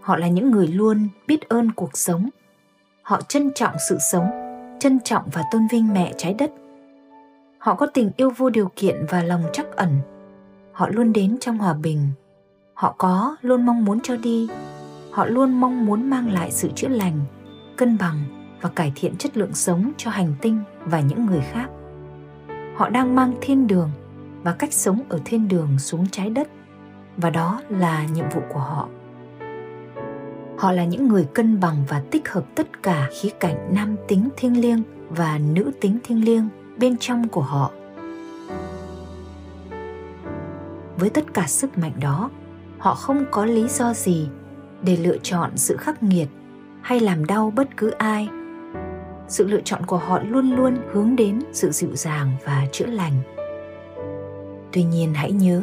[0.02, 2.30] Họ là những người luôn biết ơn cuộc sống.
[3.02, 4.30] Họ trân trọng sự sống,
[4.80, 6.52] trân trọng và tôn vinh mẹ trái đất.
[7.58, 10.00] Họ có tình yêu vô điều kiện và lòng trắc ẩn.
[10.72, 12.10] Họ luôn đến trong hòa bình.
[12.74, 14.50] Họ có luôn mong muốn cho đi.
[15.12, 17.20] Họ luôn mong muốn mang lại sự chữa lành
[17.78, 18.20] cân bằng
[18.62, 21.70] và cải thiện chất lượng sống cho hành tinh và những người khác.
[22.76, 23.92] Họ đang mang thiên đường
[24.44, 26.48] và cách sống ở thiên đường xuống trái đất,
[27.18, 28.90] và đó là nhiệm vụ của họ.
[30.58, 34.30] Họ là những người cân bằng và tích hợp tất cả khía cạnh nam tính
[34.38, 37.72] thiêng liêng và nữ tính thiêng liêng bên trong của họ.
[40.98, 42.30] Với tất cả sức mạnh đó,
[42.78, 44.30] họ không có lý do gì
[44.82, 46.28] để lựa chọn sự khắc nghiệt
[46.88, 48.30] hay làm đau bất cứ ai.
[49.28, 53.14] Sự lựa chọn của họ luôn luôn hướng đến sự dịu dàng và chữa lành.
[54.72, 55.62] Tuy nhiên hãy nhớ,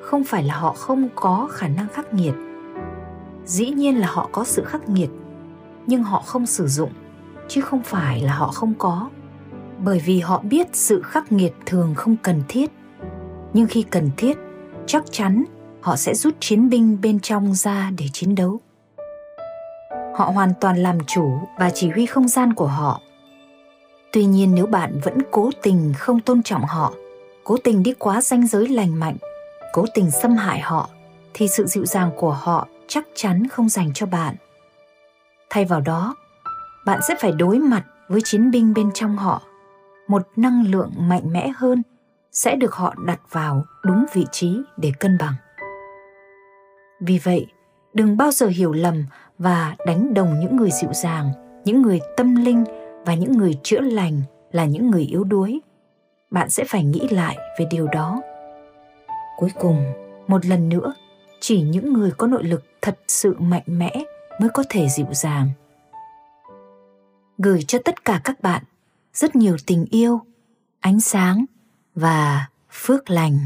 [0.00, 2.34] không phải là họ không có khả năng khắc nghiệt.
[3.44, 5.10] Dĩ nhiên là họ có sự khắc nghiệt,
[5.86, 6.90] nhưng họ không sử dụng,
[7.48, 9.10] chứ không phải là họ không có.
[9.84, 12.70] Bởi vì họ biết sự khắc nghiệt thường không cần thiết,
[13.52, 14.38] nhưng khi cần thiết,
[14.86, 15.44] chắc chắn
[15.80, 18.60] họ sẽ rút chiến binh bên trong ra để chiến đấu
[20.14, 23.00] họ hoàn toàn làm chủ và chỉ huy không gian của họ.
[24.12, 26.92] Tuy nhiên nếu bạn vẫn cố tình không tôn trọng họ,
[27.44, 29.16] cố tình đi quá ranh giới lành mạnh,
[29.72, 30.88] cố tình xâm hại họ,
[31.34, 34.34] thì sự dịu dàng của họ chắc chắn không dành cho bạn.
[35.50, 36.14] Thay vào đó,
[36.86, 39.42] bạn sẽ phải đối mặt với chiến binh bên trong họ.
[40.08, 41.82] Một năng lượng mạnh mẽ hơn
[42.32, 45.34] sẽ được họ đặt vào đúng vị trí để cân bằng.
[47.00, 47.46] Vì vậy,
[47.94, 49.04] đừng bao giờ hiểu lầm
[49.38, 51.30] và đánh đồng những người dịu dàng,
[51.64, 52.64] những người tâm linh
[53.06, 54.20] và những người chữa lành
[54.52, 55.60] là những người yếu đuối.
[56.30, 58.22] Bạn sẽ phải nghĩ lại về điều đó.
[59.38, 59.84] Cuối cùng,
[60.26, 60.94] một lần nữa,
[61.40, 63.92] chỉ những người có nội lực thật sự mạnh mẽ
[64.40, 65.48] mới có thể dịu dàng.
[67.38, 68.62] Gửi cho tất cả các bạn
[69.14, 70.20] rất nhiều tình yêu,
[70.80, 71.44] ánh sáng
[71.94, 73.38] và phước lành.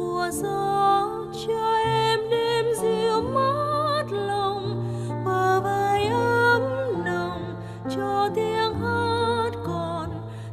[0.00, 1.08] của gió,
[1.46, 4.84] cho em đêm dịu mát lòng,
[5.24, 6.62] bờ vai ấm
[7.04, 7.54] nồng,
[7.96, 10.10] cho tiếng hát còn,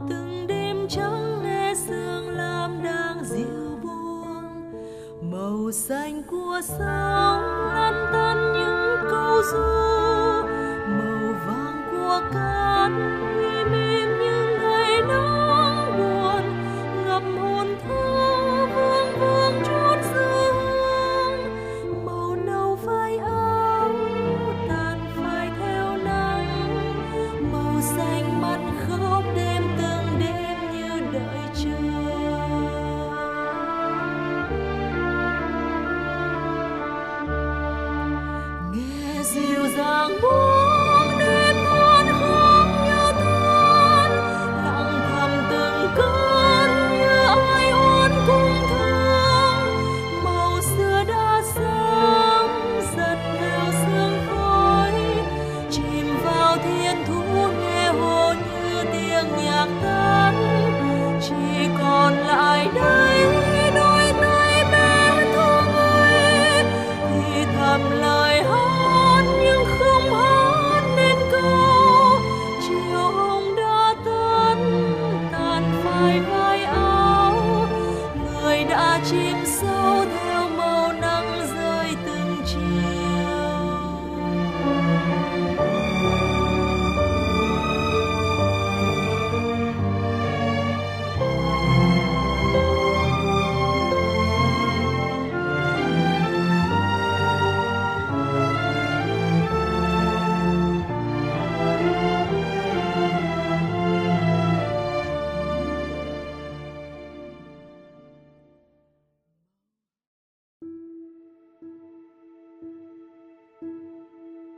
[0.09, 4.71] từng đêm trắng nghe sương lam đang dịu buông.
[5.21, 7.43] Màu xanh của sóng
[7.75, 9.63] lăn tăn những câu ru,
[10.87, 12.91] màu vàng của cát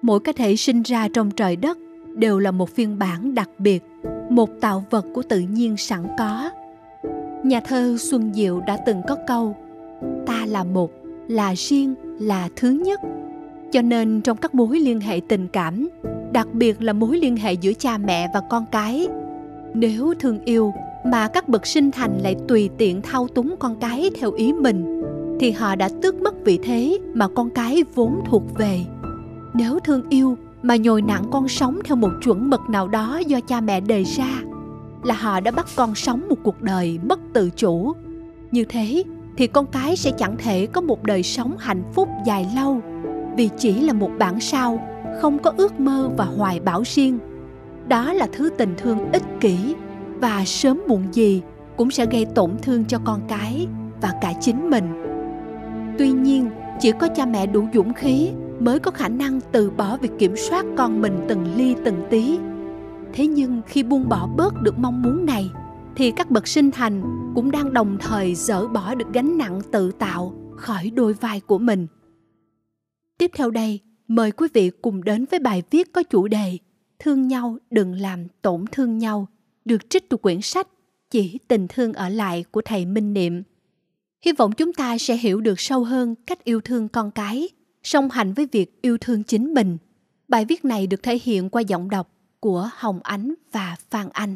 [0.10, 1.78] mỗi cá thể sinh ra trong trời đất
[2.16, 3.84] đều là một phiên bản đặc biệt,
[4.30, 6.50] một tạo vật của tự nhiên sẵn có.
[7.44, 9.56] Nhà thơ xuân diệu đã từng có câu,
[10.26, 10.92] ta là một,
[11.28, 13.00] là riêng, là thứ nhất.
[13.72, 15.90] Cho nên trong các mối liên hệ tình cảm,
[16.32, 19.08] đặc biệt là mối liên hệ giữa cha mẹ và con cái,
[19.74, 20.74] nếu thương yêu
[21.06, 25.04] mà các bậc sinh thành lại tùy tiện thao túng con cái theo ý mình,
[25.40, 28.80] thì họ đã tước mất vị thế mà con cái vốn thuộc về
[29.60, 33.40] nếu thương yêu mà nhồi nặng con sống theo một chuẩn mực nào đó do
[33.40, 34.42] cha mẹ đề ra,
[35.04, 37.94] là họ đã bắt con sống một cuộc đời mất tự chủ.
[38.52, 39.04] Như thế
[39.38, 42.82] thì con cái sẽ chẳng thể có một đời sống hạnh phúc dài lâu,
[43.38, 44.82] vì chỉ là một bản sao
[45.22, 47.20] không có ước mơ và hoài bão riêng.
[47.88, 49.76] Đó là thứ tình thương ích kỷ,
[50.22, 51.42] và sớm muộn gì
[51.78, 53.68] cũng sẽ gây tổn thương cho con cái
[54.02, 54.86] và cả chính mình.
[55.98, 59.98] Tuy nhiên, chỉ có cha mẹ đủ dũng khí mới có khả năng từ bỏ
[59.98, 62.40] việc kiểm soát con mình từng ly từng tí
[63.14, 65.50] thế nhưng khi buông bỏ bớt được mong muốn này
[65.96, 67.02] thì các bậc sinh thành
[67.36, 71.58] cũng đang đồng thời dỡ bỏ được gánh nặng tự tạo khỏi đôi vai của
[71.58, 71.88] mình.
[73.18, 76.58] Tiếp theo đây, mời quý vị cùng đến với bài viết có chủ đề
[77.00, 79.28] Thương nhau đừng làm tổn thương nhau,
[79.66, 80.68] được trích từ quyển sách
[81.12, 83.44] Chỉ tình thương ở lại của thầy Minh Niệm.
[84.26, 87.50] Hy vọng chúng ta sẽ hiểu được sâu hơn cách yêu thương con cái,
[87.84, 89.78] song hành với việc yêu thương chính mình.
[90.28, 94.36] Bài viết này được thể hiện qua giọng đọc của Hồng Ánh và Phan Anh.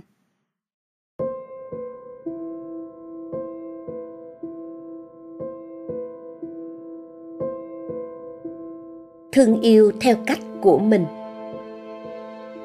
[9.34, 11.06] thương yêu theo cách của mình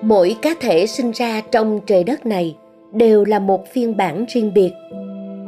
[0.02, 2.56] mỗi cá thể sinh ra trong trời đất này
[2.92, 4.70] đều là một phiên bản riêng biệt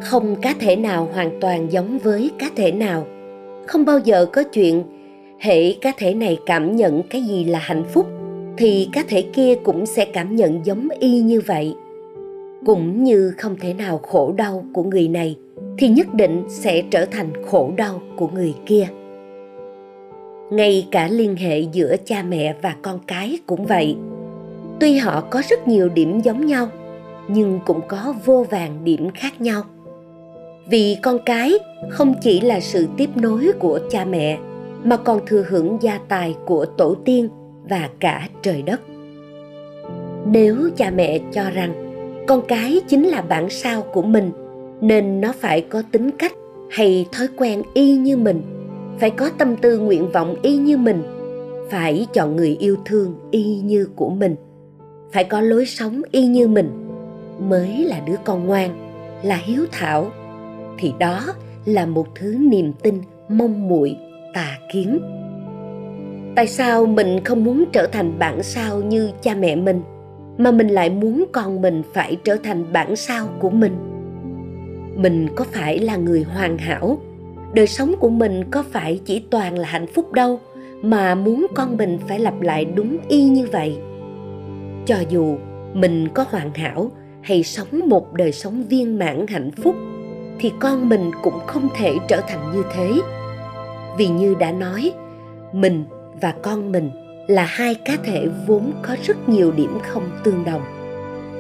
[0.03, 3.07] không cá thể nào hoàn toàn giống với cá thể nào
[3.67, 4.83] không bao giờ có chuyện
[5.41, 8.07] hệ cá thể này cảm nhận cái gì là hạnh phúc,
[8.57, 11.75] thì cá thể kia cũng sẽ cảm nhận giống y như vậy.
[12.67, 15.37] Cũng như không thể nào khổ đau của người này,
[15.79, 18.87] thì nhất định sẽ trở thành khổ đau của người kia.
[20.51, 23.97] Ngay cả liên hệ giữa cha mẹ và con cái cũng vậy.
[24.81, 26.69] Tuy họ có rất nhiều điểm giống nhau,
[27.29, 29.63] nhưng cũng có vô vàng điểm khác nhau.
[30.71, 31.53] Vì con cái
[31.91, 34.39] không chỉ là sự tiếp nối của cha mẹ
[34.85, 37.29] mà còn thừa hưởng gia tài của tổ tiên
[37.69, 38.81] và cả trời đất.
[40.27, 41.75] Nếu cha mẹ cho rằng
[42.27, 44.31] con cái chính là bản sao của mình,
[44.81, 46.33] nên nó phải có tính cách
[46.71, 48.43] hay thói quen y như mình,
[48.99, 51.03] phải có tâm tư nguyện vọng y như mình,
[51.71, 54.37] phải chọn người yêu thương y như của mình,
[55.13, 56.71] phải có lối sống y như mình
[57.49, 58.71] mới là đứa con ngoan,
[59.23, 60.11] là hiếu thảo.
[60.79, 61.21] Thì đó
[61.65, 62.95] là một thứ niềm tin
[63.29, 63.97] mong muội
[64.35, 64.99] tà kiến.
[66.37, 69.83] Tại sao mình không muốn trở thành bản sao như cha mẹ mình,
[70.39, 73.77] mà mình lại muốn con mình phải trở thành bản sao của mình?
[74.97, 76.99] Mình có phải là người hoàn hảo?
[77.55, 80.41] Đời sống của mình có phải chỉ toàn là hạnh phúc đâu,
[80.83, 83.79] mà muốn con mình phải lặp lại đúng y như vậy?
[84.87, 85.37] Cho dù
[85.75, 86.91] mình có hoàn hảo
[87.23, 89.75] hay sống một đời sống viên mãn hạnh phúc,
[90.39, 92.93] thì con mình cũng không thể trở thành như thế
[93.97, 94.93] vì như đã nói,
[95.53, 95.85] mình
[96.21, 96.91] và con mình
[97.29, 100.63] là hai cá thể vốn có rất nhiều điểm không tương đồng.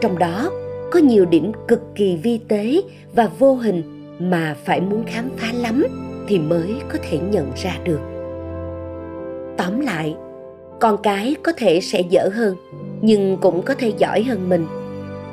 [0.00, 0.50] Trong đó,
[0.90, 2.82] có nhiều điểm cực kỳ vi tế
[3.14, 3.82] và vô hình
[4.18, 5.86] mà phải muốn khám phá lắm
[6.28, 8.00] thì mới có thể nhận ra được.
[9.56, 10.16] Tóm lại,
[10.80, 12.56] con cái có thể sẽ dở hơn,
[13.00, 14.66] nhưng cũng có thể giỏi hơn mình.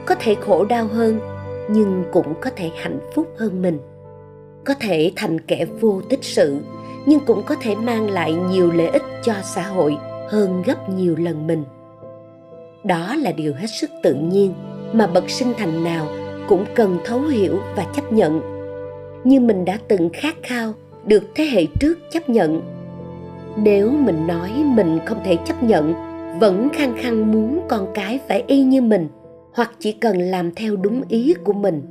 [0.05, 1.19] Có thể khổ đau hơn,
[1.69, 3.79] nhưng cũng có thể hạnh phúc hơn mình.
[4.65, 6.57] Có thể thành kẻ vô tích sự
[7.07, 9.97] nhưng cũng có thể mang lại nhiều lợi ích cho xã hội
[10.29, 11.63] hơn gấp nhiều lần mình.
[12.83, 14.53] Đó là điều hết sức tự nhiên
[14.93, 16.07] mà bậc sinh thành nào
[16.47, 18.41] cũng cần thấu hiểu và chấp nhận.
[19.23, 20.73] Như mình đã từng khát khao
[21.05, 22.61] được thế hệ trước chấp nhận,
[23.57, 25.93] nếu mình nói mình không thể chấp nhận,
[26.39, 29.07] vẫn khăng khăng muốn con cái phải y như mình
[29.53, 31.81] hoặc chỉ cần làm theo đúng ý của mình,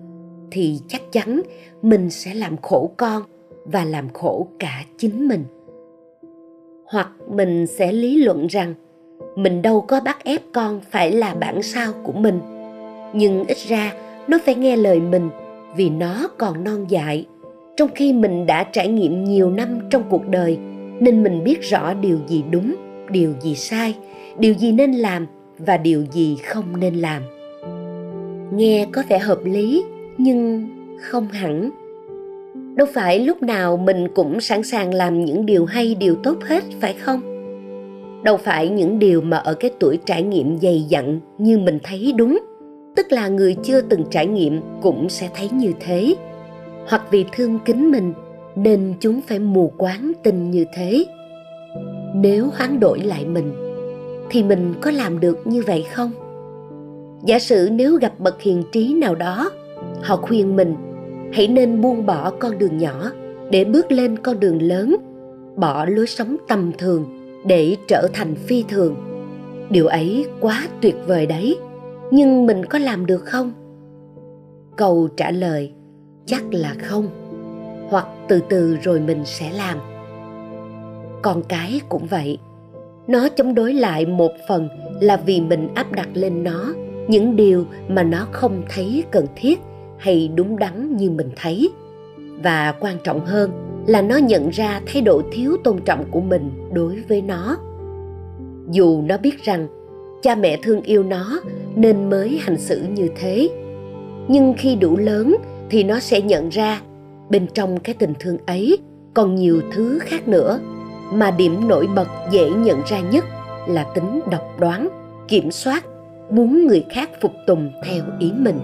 [0.50, 1.42] thì chắc chắn
[1.83, 3.22] mình sẽ làm khổ con
[3.72, 5.44] và làm khổ cả chính mình.
[6.85, 8.74] Hoặc mình sẽ lý luận rằng,
[9.37, 12.40] mình đâu có bắt ép con phải là bản sao của mình.
[13.14, 13.92] Nhưng ít ra,
[14.29, 15.31] nó phải nghe lời mình
[15.76, 17.26] vì nó còn non dại.
[17.76, 20.59] Trong khi mình đã trải nghiệm nhiều năm trong cuộc đời,
[21.00, 22.74] nên mình biết rõ điều gì đúng,
[23.11, 23.94] điều gì sai,
[24.38, 25.26] điều gì nên làm
[25.59, 27.22] và điều gì không nên làm.
[28.52, 29.85] Nghe có vẻ hợp lý,
[30.18, 30.68] nhưng
[31.00, 31.70] không hẳn
[32.77, 36.65] đâu phải lúc nào mình cũng sẵn sàng làm những điều hay, điều tốt hết,
[36.81, 37.21] phải không?
[38.23, 42.13] Đâu phải những điều mà ở cái tuổi trải nghiệm dày dặn như mình thấy
[42.17, 42.38] đúng.
[42.96, 46.15] Tức là người chưa từng trải nghiệm cũng sẽ thấy như thế.
[46.88, 48.13] Hoặc vì thương kính mình,
[48.57, 51.05] nên chúng phải mù quáng tin như thế.
[52.15, 53.53] Nếu hoán đổi lại mình,
[54.31, 56.11] thì mình có làm được như vậy không?
[57.25, 59.50] Giả sử nếu gặp bậc hiền trí nào đó,
[60.03, 60.75] họ khuyên mình
[61.33, 63.10] hãy nên buông bỏ con đường nhỏ
[63.50, 64.96] để bước lên con đường lớn.
[65.56, 67.06] Bỏ lối sống tầm thường
[67.46, 68.96] để trở thành phi thường.
[69.70, 71.58] Điều ấy quá tuyệt vời đấy.
[72.10, 73.52] Nhưng mình có làm được không?
[74.77, 75.72] Câu trả lời
[76.27, 77.08] chắc là không.
[77.88, 79.79] Hoặc từ từ rồi mình sẽ làm.
[81.22, 82.38] Con cái cũng vậy.
[83.06, 84.68] Nó chống đối lại một phần
[85.00, 86.74] là vì mình áp đặt lên nó
[87.08, 89.60] những điều mà nó không thấy cần thiết
[89.99, 91.71] hay đúng đắn như mình thấy.
[92.42, 93.51] Và quan trọng hơn
[93.87, 97.57] là nó nhận ra thái độ thiếu tôn trọng của mình đối với nó.
[98.71, 99.69] Dù nó biết rằng
[100.23, 101.40] cha mẹ thương yêu nó
[101.77, 103.49] nên mới hành xử như thế,
[104.29, 105.37] nhưng khi đủ lớn
[105.71, 106.81] thì nó sẽ nhận ra
[107.31, 108.79] bên trong cái tình thương ấy
[109.15, 110.61] còn nhiều thứ khác nữa
[111.13, 113.25] mà điểm nổi bật dễ nhận ra nhất
[113.69, 114.88] là tính độc đoán,
[115.29, 115.85] kiểm soát,
[116.31, 118.59] muốn người khác phục tùng theo ý mình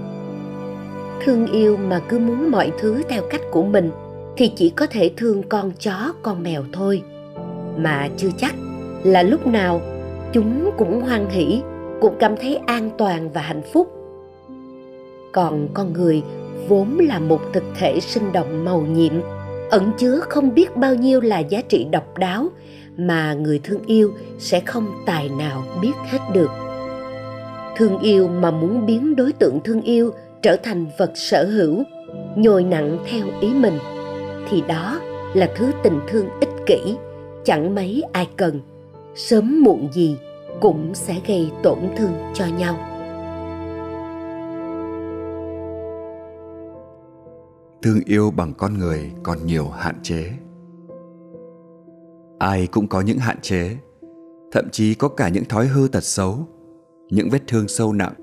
[1.24, 3.90] thương yêu mà cứ muốn mọi thứ theo cách của mình,
[4.36, 7.02] thì chỉ có thể thương con chó, con mèo thôi.
[7.76, 8.54] Mà chưa chắc
[9.02, 9.80] là lúc nào
[10.32, 11.62] chúng cũng hoan hỷ,
[12.00, 13.92] cũng cảm thấy an toàn và hạnh phúc.
[15.32, 16.22] Còn con người
[16.68, 19.12] vốn là một thực thể sinh động màu nhiệm,
[19.70, 22.48] ẩn chứa không biết bao nhiêu là giá trị độc đáo
[22.96, 26.50] mà người thương yêu sẽ không tài nào biết hết được.
[27.76, 30.10] Thương yêu mà muốn biến đối tượng thương yêu
[30.42, 31.82] trở thành vật sở hữu,
[32.36, 33.78] nhồi nặng theo ý mình,
[34.48, 35.00] thì đó
[35.34, 36.96] là thứ tình thương ích kỷ,
[37.44, 38.60] chẳng mấy ai cần.
[39.14, 40.16] Sớm muộn gì
[40.60, 42.76] cũng sẽ gây tổn thương cho nhau.
[47.82, 50.24] Thương yêu bằng con người còn nhiều hạn chế.
[52.38, 53.76] Ai cũng có những hạn chế,
[54.52, 56.38] thậm chí có cả những thói hư tật xấu,
[57.10, 58.14] những vết thương sâu nặng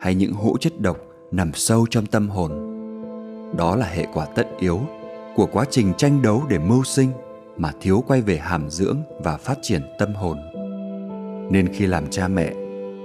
[0.00, 0.96] hay những hũ chất độc
[1.36, 2.52] nằm sâu trong tâm hồn.
[3.56, 4.80] Đó là hệ quả tất yếu
[5.36, 7.10] của quá trình tranh đấu để mưu sinh
[7.56, 10.38] mà thiếu quay về hàm dưỡng và phát triển tâm hồn.
[11.50, 12.52] Nên khi làm cha mẹ,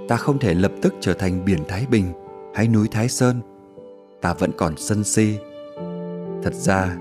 [0.08, 2.04] ta không thể lập tức trở thành biển thái bình
[2.54, 3.40] hay núi thái sơn.
[4.20, 5.36] Ta vẫn còn sân si.
[6.42, 6.96] Thật ra,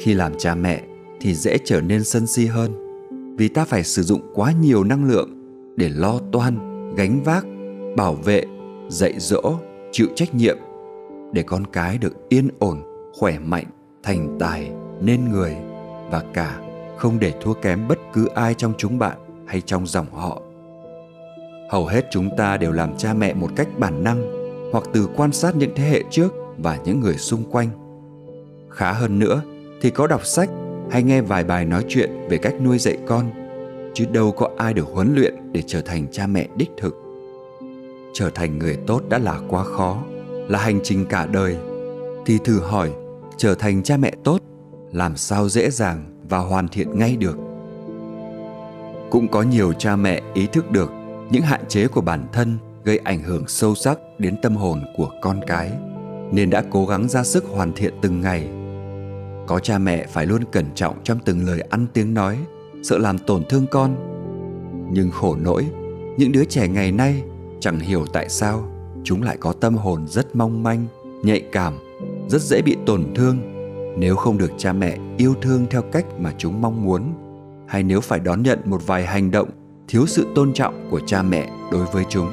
[0.00, 0.82] khi làm cha mẹ
[1.20, 2.82] thì dễ trở nên sân si hơn
[3.36, 5.30] vì ta phải sử dụng quá nhiều năng lượng
[5.76, 6.58] để lo toan,
[6.96, 7.46] gánh vác,
[7.96, 8.44] bảo vệ,
[8.88, 9.54] dạy dỗ
[9.92, 10.56] chịu trách nhiệm
[11.32, 12.82] để con cái được yên ổn,
[13.18, 13.64] khỏe mạnh,
[14.02, 14.70] thành tài,
[15.00, 15.56] nên người
[16.10, 16.60] và cả
[16.96, 19.16] không để thua kém bất cứ ai trong chúng bạn
[19.46, 20.42] hay trong dòng họ.
[21.70, 24.22] Hầu hết chúng ta đều làm cha mẹ một cách bản năng
[24.72, 27.68] hoặc từ quan sát những thế hệ trước và những người xung quanh.
[28.70, 29.42] Khá hơn nữa
[29.80, 30.50] thì có đọc sách
[30.90, 33.30] hay nghe vài bài nói chuyện về cách nuôi dạy con,
[33.94, 37.01] chứ đâu có ai được huấn luyện để trở thành cha mẹ đích thực
[38.12, 40.02] trở thành người tốt đã là quá khó,
[40.48, 41.56] là hành trình cả đời.
[42.26, 42.92] Thì thử hỏi,
[43.36, 44.38] trở thành cha mẹ tốt,
[44.92, 47.36] làm sao dễ dàng và hoàn thiện ngay được?
[49.10, 50.90] Cũng có nhiều cha mẹ ý thức được
[51.30, 55.10] những hạn chế của bản thân gây ảnh hưởng sâu sắc đến tâm hồn của
[55.22, 55.72] con cái,
[56.32, 58.48] nên đã cố gắng ra sức hoàn thiện từng ngày.
[59.46, 62.38] Có cha mẹ phải luôn cẩn trọng trong từng lời ăn tiếng nói,
[62.82, 63.96] sợ làm tổn thương con.
[64.92, 65.66] Nhưng khổ nỗi,
[66.16, 67.22] những đứa trẻ ngày nay
[67.62, 68.64] chẳng hiểu tại sao,
[69.04, 70.86] chúng lại có tâm hồn rất mong manh,
[71.22, 71.74] nhạy cảm,
[72.28, 73.38] rất dễ bị tổn thương.
[73.98, 77.14] Nếu không được cha mẹ yêu thương theo cách mà chúng mong muốn,
[77.68, 79.48] hay nếu phải đón nhận một vài hành động
[79.88, 82.30] thiếu sự tôn trọng của cha mẹ đối với chúng.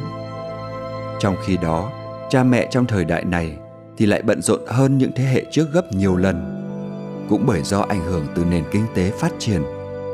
[1.20, 1.92] Trong khi đó,
[2.30, 3.58] cha mẹ trong thời đại này
[3.98, 6.56] thì lại bận rộn hơn những thế hệ trước gấp nhiều lần.
[7.30, 9.62] Cũng bởi do ảnh hưởng từ nền kinh tế phát triển,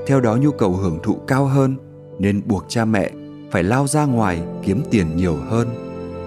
[0.08, 1.76] theo đó nhu cầu hưởng thụ cao hơn,
[2.20, 3.12] nên buộc cha mẹ
[3.56, 5.68] phải lao ra ngoài kiếm tiền nhiều hơn.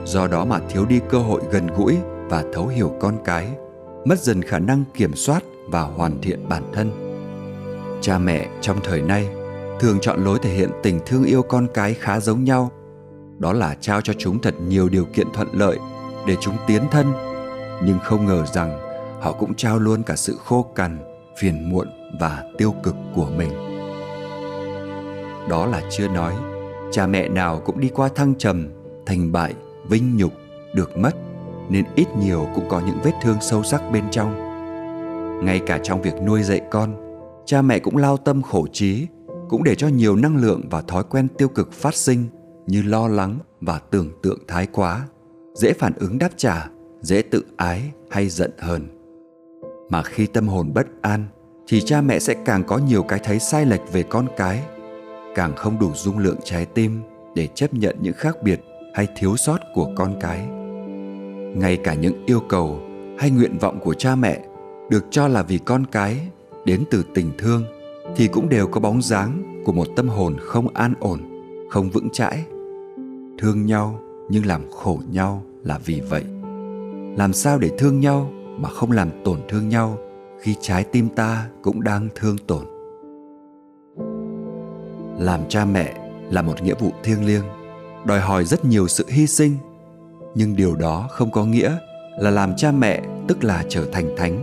[0.04, 1.96] Do đó mà thiếu đi cơ hội gần gũi
[2.28, 3.48] và thấu hiểu con cái,
[4.04, 6.90] mất dần khả năng kiểm soát và hoàn thiện bản thân.
[8.00, 9.28] Cha mẹ trong thời nay
[9.80, 12.70] thường chọn lối thể hiện tình thương yêu con cái khá giống nhau.
[13.38, 15.78] Đó là trao cho chúng thật nhiều điều kiện thuận lợi
[16.26, 17.12] để chúng tiến thân.
[17.84, 18.78] Nhưng không ngờ rằng
[19.20, 20.98] họ cũng trao luôn cả sự khô cằn,
[21.40, 21.88] phiền muộn
[22.20, 23.50] và tiêu cực của mình.
[25.48, 26.34] Đó là chưa nói
[26.90, 28.68] cha mẹ nào cũng đi qua thăng trầm,
[29.06, 29.54] thành bại,
[29.88, 30.32] vinh nhục,
[30.74, 31.16] được mất,
[31.68, 34.48] nên ít nhiều cũng có những vết thương sâu sắc bên trong.
[35.44, 36.94] Ngay cả trong việc nuôi dạy con,
[37.46, 39.06] cha mẹ cũng lao tâm khổ trí,
[39.48, 42.24] cũng để cho nhiều năng lượng và thói quen tiêu cực phát sinh
[42.66, 45.06] như lo lắng và tưởng tượng thái quá,
[45.54, 46.70] dễ phản ứng đáp trả,
[47.00, 48.88] dễ tự ái hay giận hờn.
[49.90, 51.24] Mà khi tâm hồn bất an,
[51.68, 54.62] thì cha mẹ sẽ càng có nhiều cái thấy sai lệch về con cái
[55.38, 57.00] càng không đủ dung lượng trái tim
[57.34, 58.60] để chấp nhận những khác biệt
[58.94, 60.46] hay thiếu sót của con cái.
[61.56, 62.80] Ngay cả những yêu cầu
[63.18, 64.40] hay nguyện vọng của cha mẹ
[64.90, 66.28] được cho là vì con cái
[66.64, 67.64] đến từ tình thương
[68.16, 71.20] thì cũng đều có bóng dáng của một tâm hồn không an ổn,
[71.70, 72.44] không vững chãi.
[73.38, 76.24] Thương nhau nhưng làm khổ nhau là vì vậy.
[77.16, 79.98] Làm sao để thương nhau mà không làm tổn thương nhau
[80.40, 82.77] khi trái tim ta cũng đang thương tổn?
[85.18, 85.94] Làm cha mẹ
[86.30, 87.44] là một nghĩa vụ thiêng liêng,
[88.04, 89.56] đòi hỏi rất nhiều sự hy sinh.
[90.34, 91.76] Nhưng điều đó không có nghĩa
[92.18, 94.42] là làm cha mẹ, tức là trở thành thánh.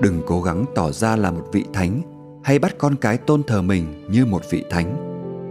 [0.00, 2.00] Đừng cố gắng tỏ ra là một vị thánh
[2.44, 4.96] hay bắt con cái tôn thờ mình như một vị thánh,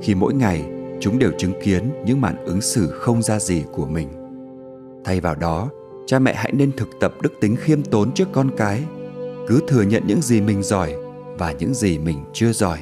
[0.02, 0.66] khi mỗi ngày
[1.00, 4.08] chúng đều chứng kiến những màn ứng xử không ra gì của mình.
[5.06, 5.70] Thay vào đó,
[6.08, 8.84] cha mẹ hãy nên thực tập đức tính khiêm tốn trước con cái.
[9.48, 10.94] Cứ thừa nhận những gì mình giỏi
[11.38, 12.80] và những gì mình chưa giỏi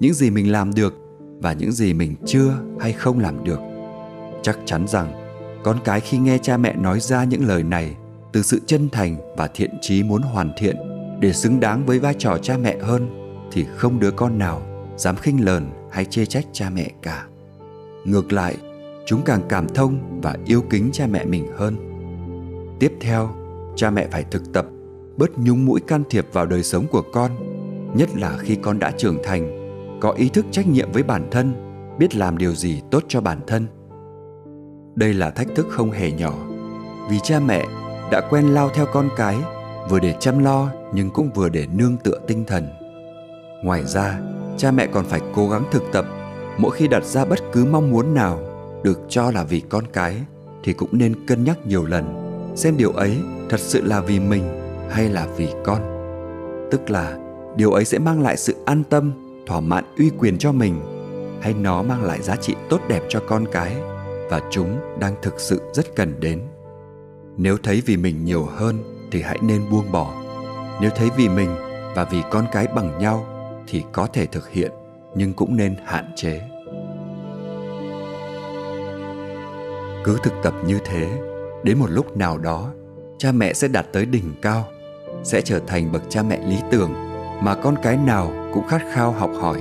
[0.00, 0.94] những gì mình làm được
[1.40, 3.60] và những gì mình chưa hay không làm được.
[4.42, 5.12] Chắc chắn rằng,
[5.64, 7.96] con cái khi nghe cha mẹ nói ra những lời này,
[8.32, 10.76] từ sự chân thành và thiện chí muốn hoàn thiện
[11.20, 13.08] để xứng đáng với vai trò cha mẹ hơn,
[13.52, 14.62] thì không đứa con nào
[14.96, 17.26] dám khinh lờn hay chê trách cha mẹ cả.
[18.04, 18.56] Ngược lại,
[19.06, 21.76] chúng càng cảm thông và yêu kính cha mẹ mình hơn.
[22.78, 23.30] Tiếp theo,
[23.76, 24.66] cha mẹ phải thực tập
[25.16, 27.30] bớt nhúng mũi can thiệp vào đời sống của con,
[27.94, 29.59] nhất là khi con đã trưởng thành
[30.00, 31.52] có ý thức trách nhiệm với bản thân,
[31.98, 33.66] biết làm điều gì tốt cho bản thân.
[34.94, 36.34] Đây là thách thức không hề nhỏ,
[37.10, 37.66] vì cha mẹ
[38.10, 39.36] đã quen lao theo con cái,
[39.88, 42.68] vừa để chăm lo nhưng cũng vừa để nương tựa tinh thần.
[43.64, 44.20] Ngoài ra,
[44.56, 46.04] cha mẹ còn phải cố gắng thực tập,
[46.58, 48.38] mỗi khi đặt ra bất cứ mong muốn nào,
[48.84, 50.16] được cho là vì con cái,
[50.64, 52.04] thì cũng nên cân nhắc nhiều lần,
[52.56, 53.16] xem điều ấy
[53.48, 54.42] thật sự là vì mình
[54.90, 55.78] hay là vì con.
[56.70, 57.18] Tức là,
[57.56, 59.12] điều ấy sẽ mang lại sự an tâm
[59.46, 60.80] thỏa mãn uy quyền cho mình,
[61.40, 63.76] hay nó mang lại giá trị tốt đẹp cho con cái
[64.30, 66.42] và chúng đang thực sự rất cần đến.
[67.36, 68.78] Nếu thấy vì mình nhiều hơn
[69.10, 70.14] thì hãy nên buông bỏ.
[70.80, 71.50] Nếu thấy vì mình
[71.94, 73.26] và vì con cái bằng nhau
[73.66, 74.70] thì có thể thực hiện,
[75.14, 76.40] nhưng cũng nên hạn chế.
[80.04, 81.08] Cứ thực tập như thế,
[81.62, 82.72] đến một lúc nào đó,
[83.18, 84.64] cha mẹ sẽ đạt tới đỉnh cao,
[85.24, 86.92] sẽ trở thành bậc cha mẹ lý tưởng
[87.42, 89.60] mà con cái nào cũng khát khao học hỏi.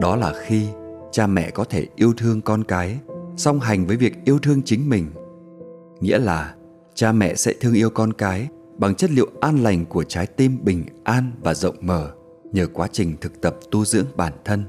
[0.00, 0.66] Đó là khi
[1.10, 2.98] cha mẹ có thể yêu thương con cái,
[3.36, 5.06] song hành với việc yêu thương chính mình.
[6.00, 6.54] Nghĩa là
[6.94, 8.48] cha mẹ sẽ thương yêu con cái
[8.78, 12.10] bằng chất liệu an lành của trái tim bình an và rộng mở
[12.52, 14.64] nhờ quá trình thực tập tu dưỡng bản thân.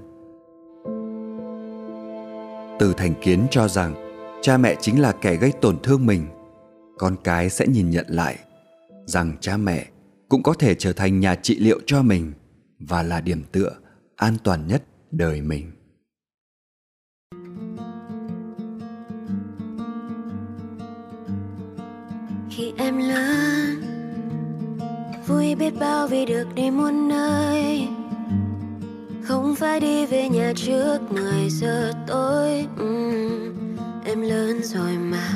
[2.79, 3.95] Từ thành kiến cho rằng
[4.41, 6.25] cha mẹ chính là kẻ gây tổn thương mình,
[6.97, 8.39] con cái sẽ nhìn nhận lại
[9.05, 9.85] rằng cha mẹ
[10.29, 12.31] cũng có thể trở thành nhà trị liệu cho mình
[12.79, 13.71] và là điểm tựa
[14.15, 15.71] an toàn nhất đời mình.
[22.49, 23.81] Khi em lớn
[25.27, 27.87] vui biết bao vì được đi muôn nơi.
[29.23, 32.67] Không phải đi về nhà trước 10 giờ tối.
[32.83, 33.55] Uhm,
[34.05, 35.29] em lớn rồi mà.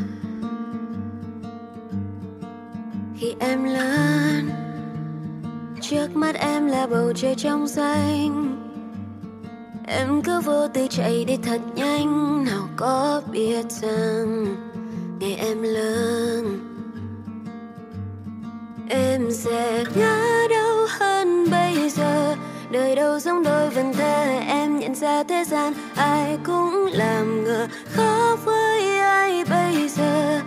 [3.17, 4.62] Khi em lớn
[5.89, 8.57] trước mắt em là bầu trời trong xanh.
[9.87, 14.55] Em cứ vô tư chạy đi thật nhanh, nào có biết rằng
[15.19, 16.59] ngày em lớn,
[18.89, 22.35] em sẽ ngã đâu hơn bây giờ.
[22.71, 27.67] Đời đâu giống đôi vần thơ, em nhận ra thế gian ai cũng làm ngờ.
[27.95, 30.39] Khó với ai bây giờ?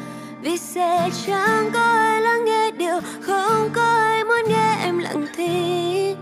[0.47, 5.27] Vì sẽ chẳng có ai lắng nghe điều không có ai muốn nghe em lặng
[5.37, 6.17] thinh.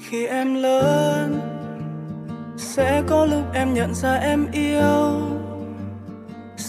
[0.00, 1.40] Khi em lớn,
[2.56, 5.27] sẽ có lúc em nhận ra em yêu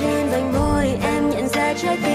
[0.00, 2.11] Trên vành môi em nhận ra trái tim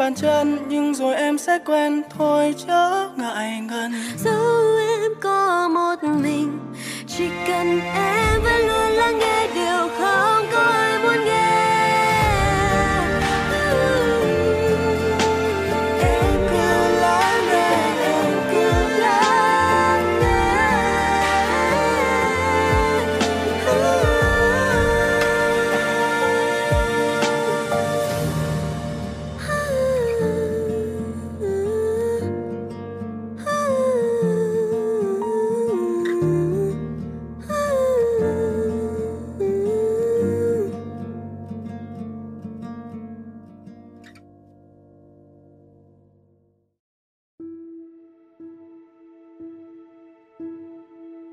[0.00, 2.02] bàn chân, nhưng rồi em sẽ quen.
[2.18, 3.92] Thôi chớ ngại ngần.
[4.24, 6.58] Dẫu em có một mình,
[7.06, 9.46] chỉ cần em vẫn luôn lắng nghe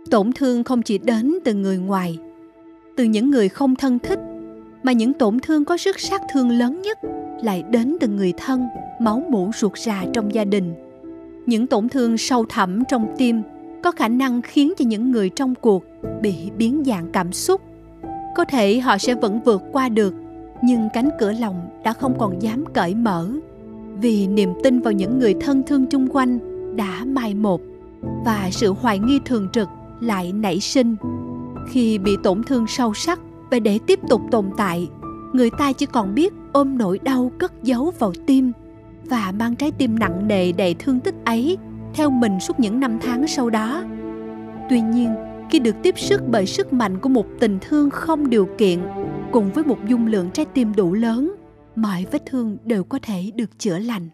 [0.08, 2.18] tổn thương không chỉ đến từ người ngoài,
[2.96, 4.20] từ những người không thân thích,
[4.84, 6.98] mà những tổn thương có sức sát thương lớn nhất
[7.44, 8.68] lại đến từ người thân,
[9.00, 10.74] máu mủ ruột rà trong gia đình.
[11.46, 13.42] Những tổn thương sâu thẳm trong tim
[13.84, 15.84] có khả năng khiến cho những người trong cuộc
[16.22, 17.62] bị biến dạng cảm xúc.
[18.36, 20.14] Có thể họ sẽ vẫn vượt qua được,
[20.62, 23.30] nhưng cánh cửa lòng đã không còn dám cởi mở
[24.02, 26.40] vì niềm tin vào những người thân thương chung quanh
[26.76, 27.62] đã mai một
[28.26, 29.68] và sự hoài nghi thường trực
[30.02, 30.96] lại nảy sinh.
[31.70, 33.20] Khi bị tổn thương sâu sắc
[33.52, 34.88] và để tiếp tục tồn tại,
[35.34, 38.52] người ta chỉ còn biết ôm nỗi đau cất giấu vào tim
[39.04, 41.58] và mang trái tim nặng nề đầy thương tích ấy
[41.94, 43.84] theo mình suốt những năm tháng sau đó.
[44.70, 45.16] Tuy nhiên,
[45.50, 48.80] khi được tiếp sức bởi sức mạnh của một tình thương không điều kiện
[49.32, 51.36] cùng với một dung lượng trái tim đủ lớn,
[51.76, 54.10] mọi vết thương đều có thể được chữa lành.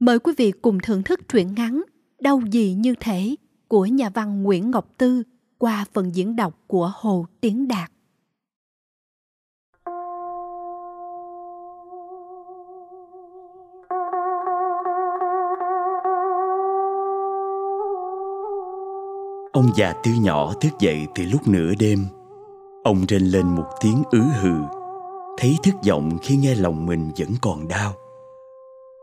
[0.00, 1.82] Mời quý vị cùng thưởng thức truyện ngắn
[2.20, 3.34] đau gì như thể
[3.72, 5.22] của nhà văn Nguyễn Ngọc Tư
[5.58, 7.90] qua phần diễn đọc của Hồ Tiến Đạt.
[19.52, 22.06] Ông già tư nhỏ thức dậy từ lúc nửa đêm.
[22.84, 24.54] Ông rên lên một tiếng ứ hừ,
[25.38, 27.94] thấy thất vọng khi nghe lòng mình vẫn còn đau.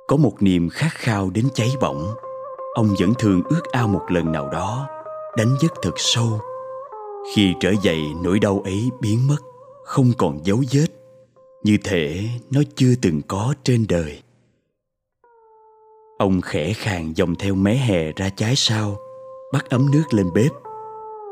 [0.08, 2.16] Có một niềm khát khao đến cháy bỏng
[2.80, 4.88] ông vẫn thường ước ao một lần nào đó,
[5.38, 6.40] đánh giấc thật sâu.
[7.36, 9.38] Khi trở dậy, nỗi đau ấy biến mất,
[9.86, 10.88] không còn dấu vết,
[11.64, 14.22] như thể nó chưa từng có trên đời.
[16.20, 18.98] Ông khẽ khàng dòng theo mé hè ra trái sau,
[19.54, 20.52] bắt ấm nước lên bếp.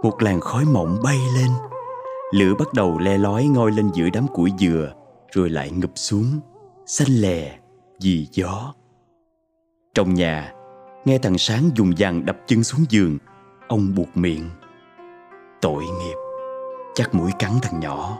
[0.03, 1.49] Một làn khói mỏng bay lên,
[2.33, 4.93] lửa bắt đầu le lói ngoi lên giữa đám củi dừa,
[5.31, 6.39] rồi lại ngụp xuống,
[6.85, 7.57] xanh lè
[8.01, 8.73] vì gió.
[9.93, 10.53] Trong nhà
[11.07, 13.17] Nghe thằng Sáng dùng vàng đập chân xuống giường,
[13.67, 14.49] Ông buộc miệng.
[15.61, 16.15] Tội nghiệp,
[16.95, 18.17] Chắc mũi cắn thằng nhỏ.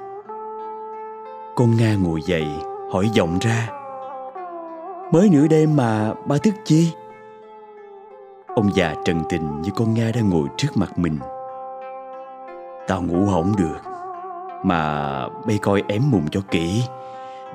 [1.55, 2.47] Con Nga ngồi dậy,
[2.91, 3.69] Hỏi giọng ra.
[5.11, 6.91] Mới nửa đêm mà ba thức chi?
[8.55, 11.17] Ông già trần tình như con Nga đang ngồi trước mặt mình.
[12.87, 13.79] Tao ngủ hỏng được,
[14.63, 16.83] Mà bây coi ém mùng cho kỹ,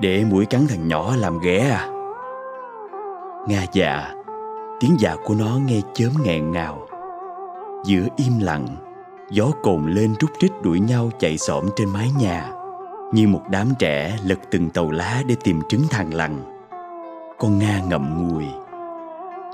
[0.01, 1.89] Để mũi cắn thằng nhỏ làm ghé à.
[3.49, 4.22] Nga già
[4.83, 6.87] tiếng dạ của nó nghe chớm nghẹn ngào.
[7.85, 8.67] Giữa im lặng,
[9.31, 12.51] gió cồn lên rút rít đuổi nhau chạy xổm trên mái nhà,
[13.13, 16.43] như một đám trẻ lật từng tàu lá để tìm trứng thằng lằn.
[17.39, 18.45] Con nga ngậm ngùi.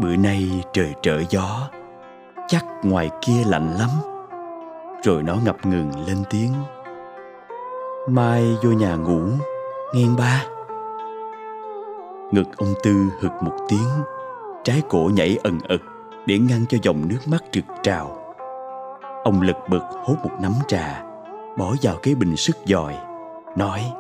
[0.01, 1.69] Bữa nay trời trở gió,
[2.49, 3.91] chắc ngoài kia lạnh lắm.
[5.03, 6.53] Rồi nó ngập ngừng lên tiếng.
[8.09, 9.21] Mai vô nhà ngủ,
[9.95, 10.45] nghe ba.
[12.33, 14.18] Ngực ông tư hực một tiếng
[14.69, 15.83] trái cổ nhảy ẩn ực,
[16.27, 18.35] để ngăn cho dòng nước mắt trực trào.
[19.25, 21.03] Ông lật bật hốt một nắm trà,
[21.57, 22.95] bỏ vào cái bình sức giòi
[23.57, 23.93] nói,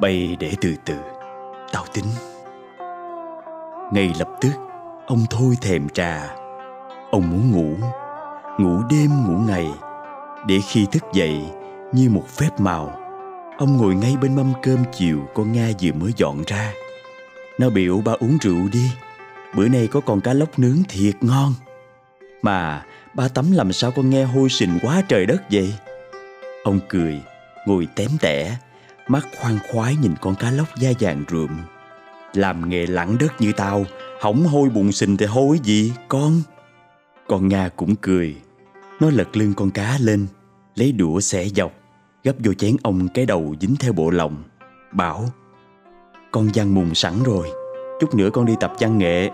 [0.00, 0.94] bay để từ từ,
[1.72, 2.04] tao tính.
[3.92, 4.50] Ngay lập tức,
[5.06, 6.34] ông thôi thèm trà.
[7.10, 7.86] Ông muốn ngủ
[8.58, 9.68] ngủ đêm ngủ ngày,
[10.46, 11.44] để khi thức dậy
[11.92, 12.92] như một phép màu,
[13.58, 16.72] ông ngồi ngay bên mâm cơm chiều con nga vừa mới dọn ra.
[17.58, 18.90] Nó biểu ba uống rượu đi.
[19.56, 21.54] Bữa nay có con cá lóc nướng thiệt ngon.
[22.42, 22.84] Mà,
[23.14, 25.74] ba tắm làm sao con nghe hôi sình quá trời đất vậy?
[26.64, 27.20] Ông cười,
[27.66, 28.56] Ngồi tém tẻ,
[29.08, 31.60] Mắt khoan khoái nhìn con cá lóc da vàng rượm.
[32.34, 33.84] Làm nghề lẳng đất như tao,
[34.20, 36.42] Hỏng hôi bụng sình thì hôi gì, con?
[37.28, 38.36] Con Nga cũng cười,
[39.00, 40.26] Nó lật lưng con cá lên,
[40.74, 41.72] Lấy đũa xẻ dọc,
[42.24, 44.42] Gấp vô chén ông cái đầu dính theo bộ lòng,
[44.92, 45.30] Bảo,
[46.30, 47.48] Con văn mùng sẵn rồi,
[48.00, 49.30] Chút nữa con đi tập văn nghệ.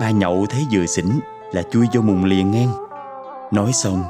[0.00, 1.06] Ba nhậu thấy vừa xỉn
[1.52, 2.72] là chui vô mùng liền ngang.
[3.50, 4.02] Nói xong,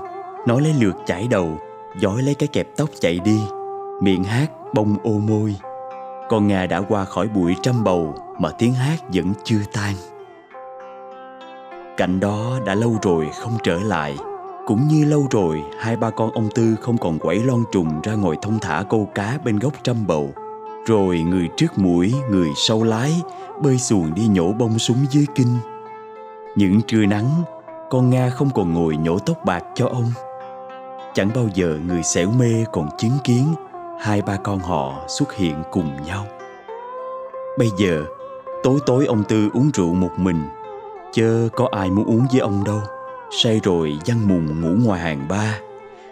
[0.47, 1.59] Nó lấy lượt chải đầu
[2.01, 3.41] Dõi lấy cái kẹp tóc chạy đi.
[4.03, 5.57] Miệng hát bông ô môi.
[6.29, 9.95] Con Nga đã qua khỏi bụi trăm bầu Mà tiếng hát vẫn chưa tan.
[11.97, 14.17] Cảnh đó đã lâu rồi không trở lại.
[14.67, 18.15] Cũng như lâu rồi, Hai ba con ông Tư không còn quẩy lon trùng Ra
[18.15, 20.33] ngồi thông thả câu cá bên gốc trăm bầu.
[20.87, 23.23] Rồi người trước mũi, Người sau lái,
[23.63, 25.59] Bơi xuồng đi nhổ bông súng dưới kinh.
[26.57, 27.43] Những trưa nắng
[27.91, 30.11] Con Nga không còn ngồi nhổ tóc bạc cho ông.
[31.15, 33.55] Chẳng bao giờ người xẻo mê còn chứng kiến
[34.01, 36.27] Hai ba con họ xuất hiện cùng nhau.
[37.59, 38.05] Bây giờ
[38.63, 40.43] Tối tối ông Tư uống rượu một mình
[41.13, 42.81] Chớ có ai muốn uống với ông đâu.
[43.31, 45.59] Say rồi văng mùng ngủ ngoài hàng ba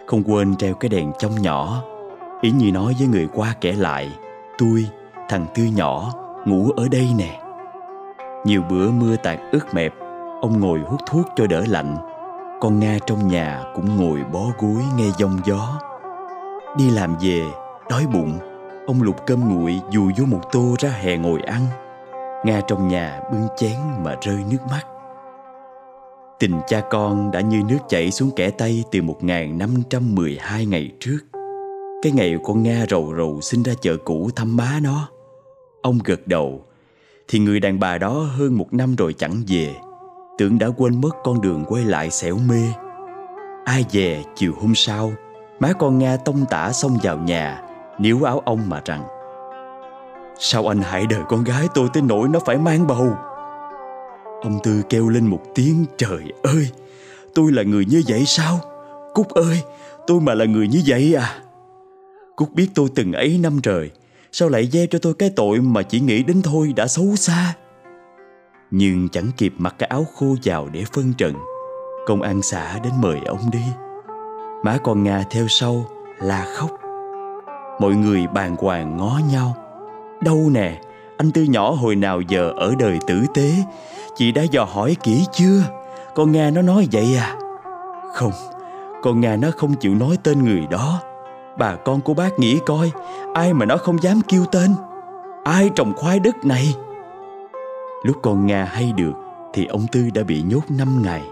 [0.05, 1.83] Không quên treo cái đèn trong nhỏ.
[2.41, 4.11] Ý như nói với người qua kể lại
[4.57, 4.85] Tôi,
[5.29, 6.13] thằng Tư nhỏ,
[6.45, 7.39] ngủ ở đây nè.
[8.45, 9.93] Nhiều bữa mưa tạt ướt mẹp
[10.43, 11.97] Ông ngồi hút thuốc cho đỡ lạnh.
[12.61, 15.81] Con Nga trong nhà cũng ngồi bó gối nghe giông gió.
[16.77, 17.41] Đi làm về,
[17.89, 18.39] đói bụng
[18.87, 21.61] Ông lục cơm nguội dù vô một tô ra hè ngồi ăn.
[22.45, 24.85] Nga trong nhà bưng chén mà rơi nước mắt.
[26.39, 31.19] Tình cha con đã như nước chảy xuống kẻ tay từ 1512 ngày trước.
[32.01, 35.09] Cái ngày con Nga rầu rầu xin ra chợ cũ thăm má nó.
[35.81, 36.61] Ông gật đầu
[37.27, 39.75] Thì người đàn bà đó hơn một năm rồi chẳng về.
[40.37, 42.61] Tưởng đã quên mất con đường quay lại xẻo mê.
[43.65, 45.13] Ai về chiều hôm sau,
[45.59, 47.61] Má con Nga tông tả xông vào nhà,
[47.99, 49.03] Níu áo ông mà rằng,
[50.39, 53.13] Sao anh hại đời con gái tôi tới nỗi nó phải mang bầu?
[54.41, 56.69] Ông Tư kêu lên một tiếng, Trời ơi,
[57.35, 58.59] Tôi là người như vậy sao?
[59.13, 59.61] Cúc ơi,
[60.07, 61.39] tôi mà là người như vậy à?
[62.35, 63.91] Cúc biết tôi từng ấy năm trời,
[64.31, 67.53] Sao lại gieo cho tôi cái tội Mà chỉ nghĩ đến thôi đã xấu xa?
[68.75, 71.33] Nhưng chẳng kịp mặc cái áo khô vào để phân trận,
[72.05, 73.63] Công an xã đến mời ông đi.
[74.63, 75.85] Má con Nga theo sau
[76.21, 76.69] là khóc.
[77.79, 79.55] Mọi người bàn hoàng ngó nhau.
[80.21, 80.81] Đâu nè
[81.17, 83.51] Anh Tư nhỏ hồi nào giờ ở đời tử tế?
[84.15, 85.61] Chị đã dò hỏi kỹ chưa?
[86.15, 87.35] Con Nga nó nói vậy à?
[88.13, 88.31] Không
[89.01, 90.99] Con Nga nó không chịu nói tên người đó.
[91.57, 92.91] Bà con của bác nghĩ coi
[93.33, 94.75] Ai mà nó không dám kêu tên?
[95.43, 96.73] Ai trồng khoai đất này?
[98.03, 99.13] Lúc con Nga hay được,
[99.53, 101.23] Thì ông Tư đã bị nhốt 5 ngày.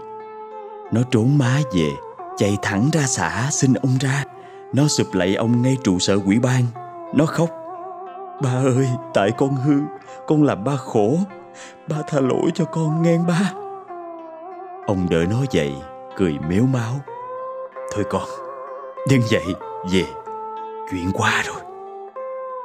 [0.92, 1.90] Nó trốn má về,
[2.36, 4.24] Chạy thẳng ra xã xin ông ra.
[4.72, 6.62] Nó sụp lạy ông ngay trụ sở quỹ ban.
[7.14, 7.48] Nó khóc.
[8.42, 9.80] Ba ơi, tại con hư,
[10.26, 11.16] Con làm ba khổ.
[11.88, 13.52] Ba tha lỗi cho con nghe ba.
[14.86, 15.74] Ông đỡ nó dậy,
[16.16, 16.94] Cười méo máu.
[17.94, 18.28] Thôi con
[19.10, 19.54] Đừng dậy
[19.92, 20.04] về.
[20.90, 21.62] Chuyện qua rồi.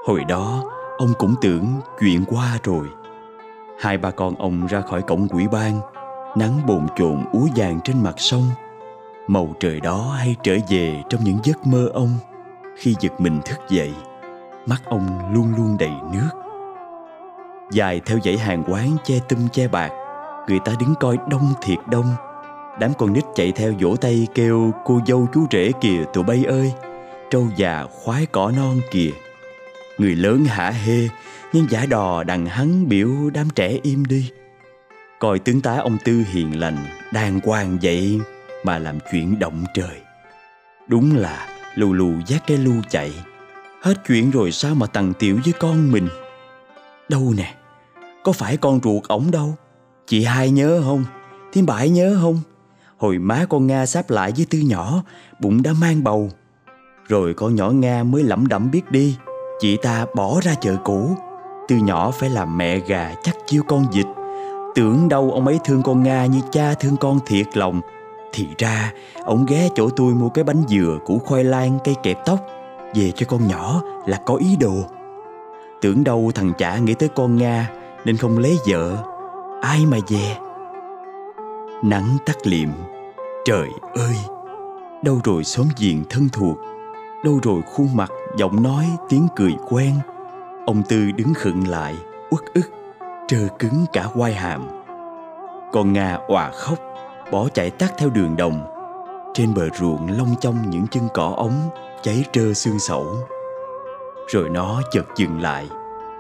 [0.06, 0.64] Hồi đó,
[0.98, 1.66] ông cũng tưởng
[2.00, 2.88] chuyện qua rồi.
[3.80, 5.80] Hai ba con ông ra khỏi cổng quỹ ban,
[6.36, 8.50] Nắng bồn chồn úa vàng trên mặt sông.
[9.28, 12.10] Màu trời đó hay trở về trong những giấc mơ ông.
[12.78, 13.94] Khi giật mình thức dậy,
[14.66, 16.30] Mắt ông luôn luôn đầy nước.
[17.72, 19.92] Dài theo dãy hàng quán che tum che bạc,
[20.48, 22.16] Người ta đứng coi đông thiệt đông.
[22.80, 26.44] Đám con nít chạy theo vỗ tay kêu, Cô dâu chú rể kìa, tụi bay
[26.48, 26.74] ơi!
[27.30, 29.12] Trâu già khoái cỏ non kìa.
[29.98, 31.08] Người lớn hả hê,
[31.54, 34.32] Nhưng giả đò đằng hắn biểu đám trẻ im đi.
[35.20, 36.78] Coi tướng tá ông Tư hiền lành,
[37.14, 38.20] Đàng hoàng vậy
[38.64, 40.02] mà làm chuyện động trời.
[40.88, 43.14] Đúng là lù lù giác cái lu chạy.
[43.82, 46.08] Hết chuyện rồi sao mà tằng tiểu với con mình?
[47.10, 47.56] Đâu nè,
[48.24, 49.56] Có phải con ruột ổng đâu?
[50.08, 51.06] Chị hai nhớ không?
[51.54, 52.42] Thím bãi nhớ không?
[52.98, 55.04] Hồi má con Nga sáp lại với Tư nhỏ,
[55.40, 56.32] Bụng đã mang bầu.
[57.08, 59.16] Rồi con nhỏ Nga mới lẩm đẩm biết đi.
[59.60, 61.10] Chị ta bỏ ra chợ cũ.
[61.68, 64.06] Từ nhỏ phải làm mẹ gà chắc chiêu con vịt.
[64.76, 67.82] Tưởng đâu ông ấy thương con Nga như cha thương con thiệt lòng.
[68.34, 68.92] Thì ra,
[69.24, 72.40] ông ghé chỗ tôi mua cái bánh dừa Củ khoai lang cây kẹp tóc.
[72.96, 74.76] Về cho con nhỏ là có ý đồ.
[75.82, 77.70] Tưởng đâu thằng chả nghĩ tới con Nga,
[78.06, 78.98] Nên không lấy vợ.
[79.62, 80.36] Ai mà về?
[81.84, 82.70] Nắng tắt liệm.
[83.46, 84.16] Trời ơi!
[85.04, 86.58] Đâu rồi xóm giềng thân thuộc?
[87.24, 89.94] Đâu rồi khuôn mặt, giọng nói, tiếng cười quen?
[90.66, 91.96] Ông Tư đứng khựng lại,
[92.30, 92.72] uất ức
[93.28, 94.68] Trơ cứng cả quai hàm.
[95.74, 96.78] Con Nga òa khóc
[97.32, 98.62] Bỏ chạy tắt theo đường đồng.
[99.34, 101.70] Trên bờ ruộng long trong những chân cỏ ống
[102.02, 103.16] Cháy trơ xương sẩu.
[104.28, 105.70] Rồi nó chợt dừng lại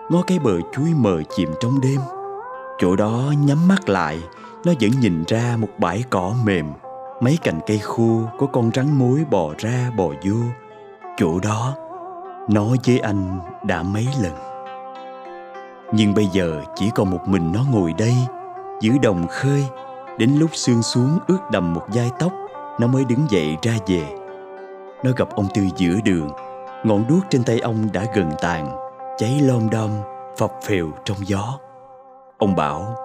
[0.10, 2.00] Ngó cái bờ chuối mờ chìm trong đêm.
[2.78, 4.24] Chỗ đó nhắm mắt lại
[4.66, 6.66] Nó vẫn nhìn ra một bãi cỏ mềm.
[7.22, 10.36] Mấy cành cây khô Có con rắn mối bò ra bò vô
[11.18, 11.76] Chỗ đó
[12.50, 14.34] Nó với anh đã mấy lần.
[15.94, 18.14] Nhưng bây giờ chỉ còn một mình nó ngồi đây
[18.82, 19.66] dưới đồng khơi,
[20.18, 22.32] Đến lúc sương xuống ướt đầm một vai tóc,
[22.80, 24.04] Nó mới đứng dậy ra về.
[25.04, 26.30] Nó gặp ông Tư giữa đường,
[26.84, 28.76] Ngọn đuốc trên tay ông đã gần tàn,
[29.18, 29.92] cháy lom đom,
[30.38, 31.60] phập phều trong gió.
[32.38, 32.96] Ông bảo,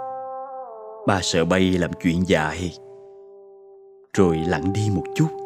[1.07, 2.73] ba sợ bay làm chuyện dài.
[4.17, 5.42] Rồi lặng đi một chút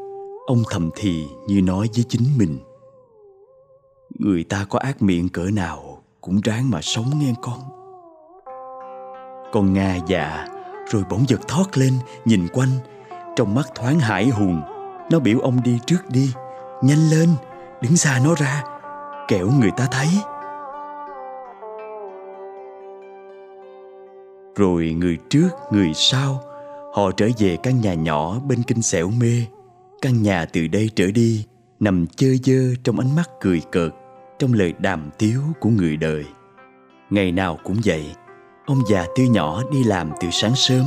[0.47, 2.59] ông thầm thì như nói với chính mình.
[4.19, 7.59] Người ta có ác miệng cỡ nào cũng ráng mà sống nghe con.
[9.53, 10.47] Con nga dạ
[10.91, 11.93] rồi bỗng giật thoát lên,
[12.25, 12.71] nhìn quanh.
[13.37, 14.61] Trong mắt thoáng hải hùng,
[15.11, 16.33] nó biểu ông đi trước đi,
[16.83, 17.29] nhanh lên,
[17.83, 18.65] đứng xa nó ra,
[19.29, 20.09] kẻo người ta thấy.
[24.57, 26.43] Rồi người trước, người sau,
[26.95, 29.47] họ trở về căn nhà nhỏ bên kinh xẻo mê
[30.03, 31.45] căn nhà từ đây trở đi
[31.81, 33.93] nằm chơi dơ trong ánh mắt cười cợt,
[34.39, 36.25] trong lời đàm tiếu của người đời.
[37.11, 38.15] Ngày nào cũng vậy,
[38.67, 40.85] ông già tư nhỏ đi làm từ sáng sớm,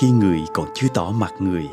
[0.00, 1.68] khi người còn chưa tỏ mặt người,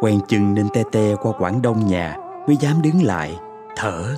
[0.00, 3.36] quen chân nên te te qua quảng đông nhà mới dám đứng lại,
[3.76, 4.16] thở.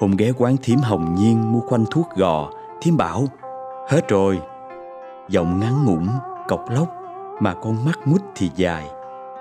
[0.00, 2.50] Hôm ghé quán thím hồng nhiên mua khoanh thuốc gò,
[2.80, 3.24] thím bảo,
[3.88, 4.40] hết rồi.
[5.28, 6.08] Giọng ngắn ngủn,
[6.48, 6.88] cọc lóc,
[7.40, 8.86] mà con mắt mút thì dài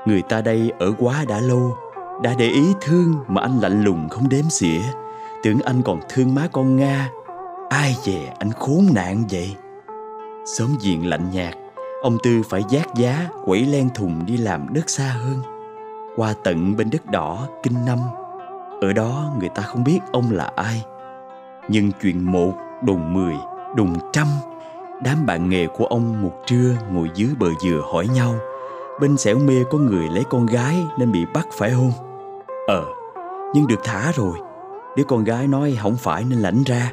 [0.06, 1.78] người ta đây ở quá đã lâu,
[2.22, 4.82] đã để ý thương mà anh lạnh lùng không đếm xỉa.
[5.44, 7.10] Tưởng anh còn thương má con nga.
[7.70, 9.56] Ai dè anh khốn nạn vậy?
[10.46, 11.54] Sớm diện lạnh nhạt,
[12.02, 15.42] ông tư phải giác giá, quẩy len thùng đi làm đất xa hơn.
[16.16, 17.98] Qua tận bên đất đỏ, kinh năm.
[18.82, 20.86] Ở đó người ta không biết ông là ai.
[21.68, 23.34] Nhưng chuyện một, đùng mười,
[23.76, 24.28] đùng trăm,
[25.04, 28.36] đám bạn nghề của ông một trưa ngồi dưới bờ dừa hỏi nhau
[29.02, 31.92] bên xẻo mê có người lấy con gái nên bị bắt phải hôn.
[32.68, 32.86] Ờ
[33.54, 34.38] nhưng được thả rồi.
[34.96, 36.92] Đứa con gái nói không phải nên lãnh ra.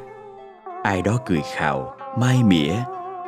[0.83, 2.75] Ai đó cười khào, mai mỉa.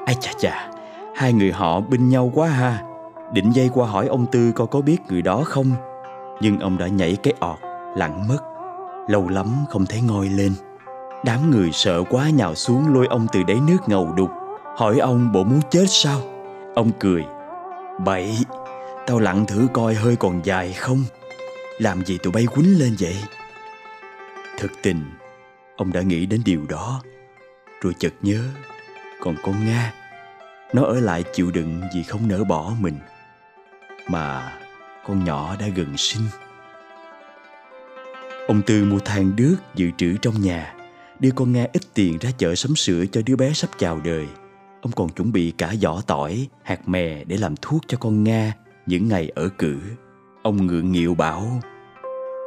[0.06, 0.70] Ai chà chà,
[1.16, 2.82] hai người họ binh nhau quá ha.
[3.32, 5.70] Định dây qua hỏi ông tư coi có biết người đó không.
[6.40, 7.58] Nhưng ông đã nhảy cái ọt
[7.96, 8.38] lặng mất.
[9.08, 10.52] Lâu lắm không thấy ngoi lên.
[11.24, 14.30] Đám người sợ quá nhào xuống lôi ông từ đáy nước ngầu đục.
[14.76, 16.20] Hỏi ông bộ muốn chết sao?
[16.74, 17.24] Ông cười.
[18.04, 18.38] Bậy
[19.10, 21.04] tao lặng thử coi hơi còn dài không?
[21.78, 23.16] Làm gì tụi bay quýnh lên vậy?
[24.58, 25.04] Thực tình,
[25.76, 27.02] ông đã nghĩ đến điều đó.
[27.80, 28.42] Rồi chợt nhớ,
[29.20, 29.94] còn con nga,
[30.74, 32.98] nó ở lại chịu đựng vì không nỡ bỏ mình.
[34.08, 34.52] Mà
[35.06, 36.22] con nhỏ đã gần sinh.
[38.48, 40.74] Ông tư mua than đước dự trữ trong nhà,
[41.20, 44.26] đưa con nga ít tiền ra chợ sắm sữa cho đứa bé sắp chào đời.
[44.80, 48.52] Ông còn chuẩn bị cả vỏ tỏi, hạt mè để làm thuốc cho con nga
[48.90, 49.76] những ngày ở cử.
[50.42, 51.42] Ông ngượng nghịu bảo,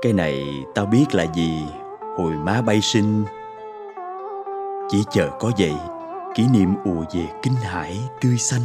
[0.02, 1.64] cái này tao biết là gì,
[2.18, 3.24] hồi má bay sinh.
[4.90, 5.74] Chỉ chờ có vậy,
[6.36, 8.62] kỷ niệm ùa về kinh hải tươi xanh.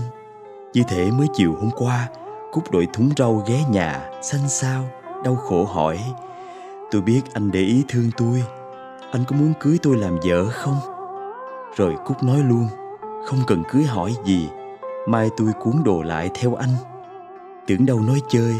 [0.75, 2.09] Như thể mới chiều hôm qua
[2.53, 4.85] cúc đội thúng rau ghé nhà, xanh xao,
[5.25, 5.99] đau khổ hỏi,
[6.91, 8.45] tôi biết anh để ý thương tôi,
[9.13, 10.79] anh có muốn cưới tôi làm vợ không?
[11.77, 12.69] Rồi cúc nói luôn,
[13.01, 14.49] không cần cưới hỏi gì,
[15.09, 16.71] mai tôi cuốn đồ lại theo anh
[17.69, 18.55] tưởng đâu nói chơi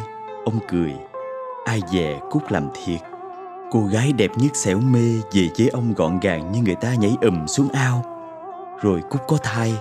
[0.45, 0.95] ông cười.
[1.65, 3.01] Ai dè cút làm thiệt.
[3.71, 7.17] Cô gái đẹp nhất xẻo mê về với ông gọn gàng như người ta nhảy
[7.21, 8.05] ùm xuống ao.
[8.81, 9.75] Rồi cút có thai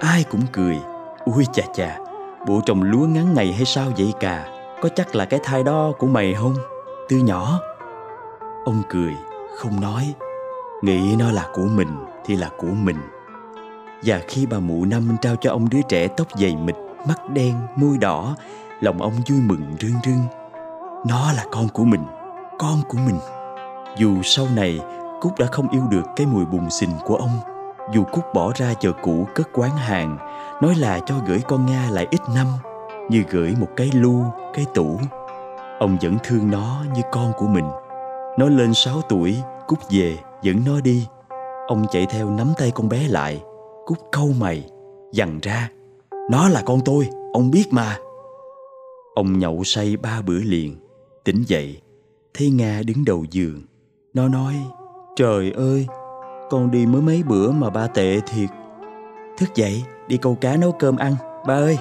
[0.00, 0.78] ai cũng cười.
[1.24, 1.98] Ui chà chà
[2.46, 4.46] bộ trồng lúa ngắn ngày hay sao vậy cà,
[4.82, 6.54] có chắc là cái thai đó của mày không?
[7.08, 7.60] Tư nhỏ.
[8.64, 9.14] Ông cười
[9.56, 10.14] không nói.
[10.82, 12.98] Nghĩ nó là của mình thì là của mình.
[14.04, 16.76] Và khi bà mụ năm trao cho ông đứa trẻ tóc dày mịt
[17.08, 18.36] mắt đen môi đỏ
[18.84, 20.24] lòng ông vui mừng rưng rưng.
[21.06, 22.04] Nó là con của mình,
[22.58, 23.18] con của mình.
[23.96, 24.80] Dù sau này
[25.20, 27.38] cúc đã không yêu được cái mùi bùn xình của ông,
[27.92, 30.18] dù cúc bỏ ra chợ cũ cất quán hàng,
[30.62, 32.46] nói là cho gửi con nga lại ít năm,
[33.10, 34.24] như gửi một cái lu,
[34.54, 34.98] cái tủ.
[35.78, 37.66] Ông vẫn thương nó như con của mình.
[38.38, 41.06] Nó lên 6 tuổi, cúc về, dẫn nó đi.
[41.66, 43.42] Ông chạy theo nắm tay con bé lại.
[43.86, 44.64] Cúc câu mày,
[45.12, 45.68] dằn ra,
[46.30, 47.96] nó là con tôi, ông biết mà
[49.14, 50.76] ông nhậu say ba bữa liền.
[51.24, 51.80] Tỉnh dậy,
[52.34, 53.62] thấy nga đứng đầu giường.
[54.14, 54.54] Nó nói,
[55.16, 55.86] trời ơi,
[56.50, 58.50] con đi mới mấy bữa mà ba tệ thiệt.
[59.38, 61.14] Thức dậy, đi câu cá nấu cơm ăn.
[61.46, 61.78] Ba ơi.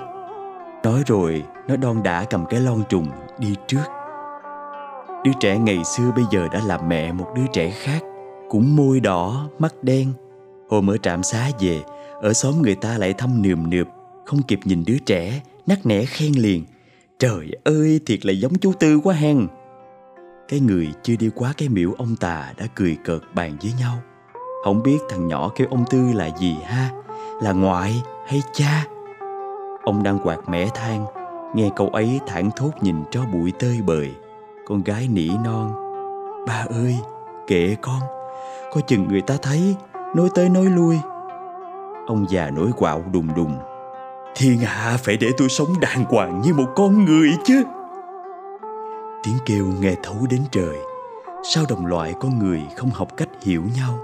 [0.84, 3.08] Nói rồi, nó đon đã cầm cái lon trùng,
[3.40, 3.84] đi trước.
[5.24, 8.04] Đứa trẻ ngày xưa bây giờ đã làm mẹ một đứa trẻ khác,
[8.50, 10.14] cũng môi đỏ, mắt đen.
[10.70, 11.82] Hôm ở trạm xá về,
[12.22, 13.88] ở xóm người ta lại thăm nườm nượp,
[14.26, 16.64] không kịp nhìn đứa trẻ, nắc nẻ khen liền
[17.20, 19.48] trời ơi, thiệt là giống chú tư quá hen.
[20.48, 23.94] Cái người chưa đi qua cái miễu ông tà đã cười cợt bàn với nhau.
[24.64, 26.90] Không biết thằng nhỏ kêu ông tư là gì ha?
[27.42, 27.94] Là ngoại
[28.28, 28.86] hay cha?
[29.84, 31.06] Ông đang quạt mẻ than,
[31.56, 34.12] nghe câu ấy thẳng thốt nhìn cho bụi tơi bời.
[34.68, 35.74] Con gái nỉ non,
[36.48, 36.98] ba ơi,
[37.48, 38.02] kệ con
[38.74, 39.76] coi chừng người ta thấy,
[40.16, 41.00] Nói tới nói lui.
[42.08, 43.58] Ông già nổi quạo đùng đùng.
[44.36, 47.64] Thiên hạ phải để tôi sống đàng hoàng như một con người chứ.
[49.24, 50.78] Tiếng kêu nghe thấu đến trời
[51.44, 54.00] Sao đồng loại con người không học cách hiểu nhau?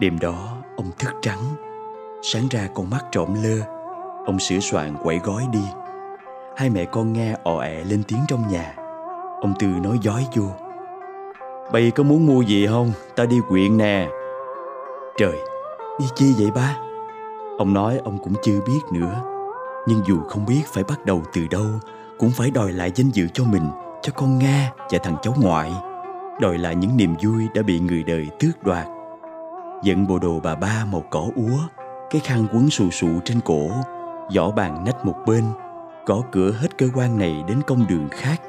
[0.00, 1.54] Đêm đó ông thức trắng
[2.22, 3.64] Sáng ra con mắt trộm lơ
[4.26, 5.64] Ông sửa soạn quẩy gói đi.
[6.56, 8.74] Hai mẹ con nghe ò ẹ lên tiếng trong nhà
[9.40, 10.44] Ông Tư nói dối vô.
[11.72, 12.92] Bây có muốn mua gì không?
[13.16, 14.08] Ta đi quyện nè.
[15.18, 15.38] Trời,
[16.00, 16.76] đi chi vậy ba?
[17.58, 19.22] Ông nói ông cũng chưa biết nữa.
[19.86, 21.66] Nhưng dù không biết phải bắt đầu từ đâu,
[22.18, 23.70] Cũng phải đòi lại danh dự cho mình,
[24.02, 25.72] Cho con Nga và thằng cháu ngoại.
[26.40, 28.86] Đòi lại những niềm vui đã bị người đời tước đoạt.
[29.82, 31.58] Dẫn bộ đồ bà ba màu cỏ úa,
[32.10, 33.70] Cái khăn quấn xù sụ trên cổ,
[34.30, 35.44] Giỏ bàn nách một bên,
[36.06, 38.42] Gõ cửa hết cơ quan này đến công đường khác.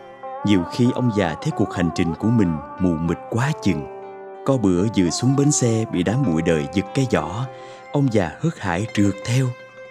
[0.46, 4.01] Nhiều khi ông già thấy cuộc hành trình của mình mù mịt quá chừng.
[4.46, 7.46] Có bữa vừa xuống bến xe bị đám bụi đời giật cái giỏ
[7.92, 9.48] Ông già hớt hải trượt theo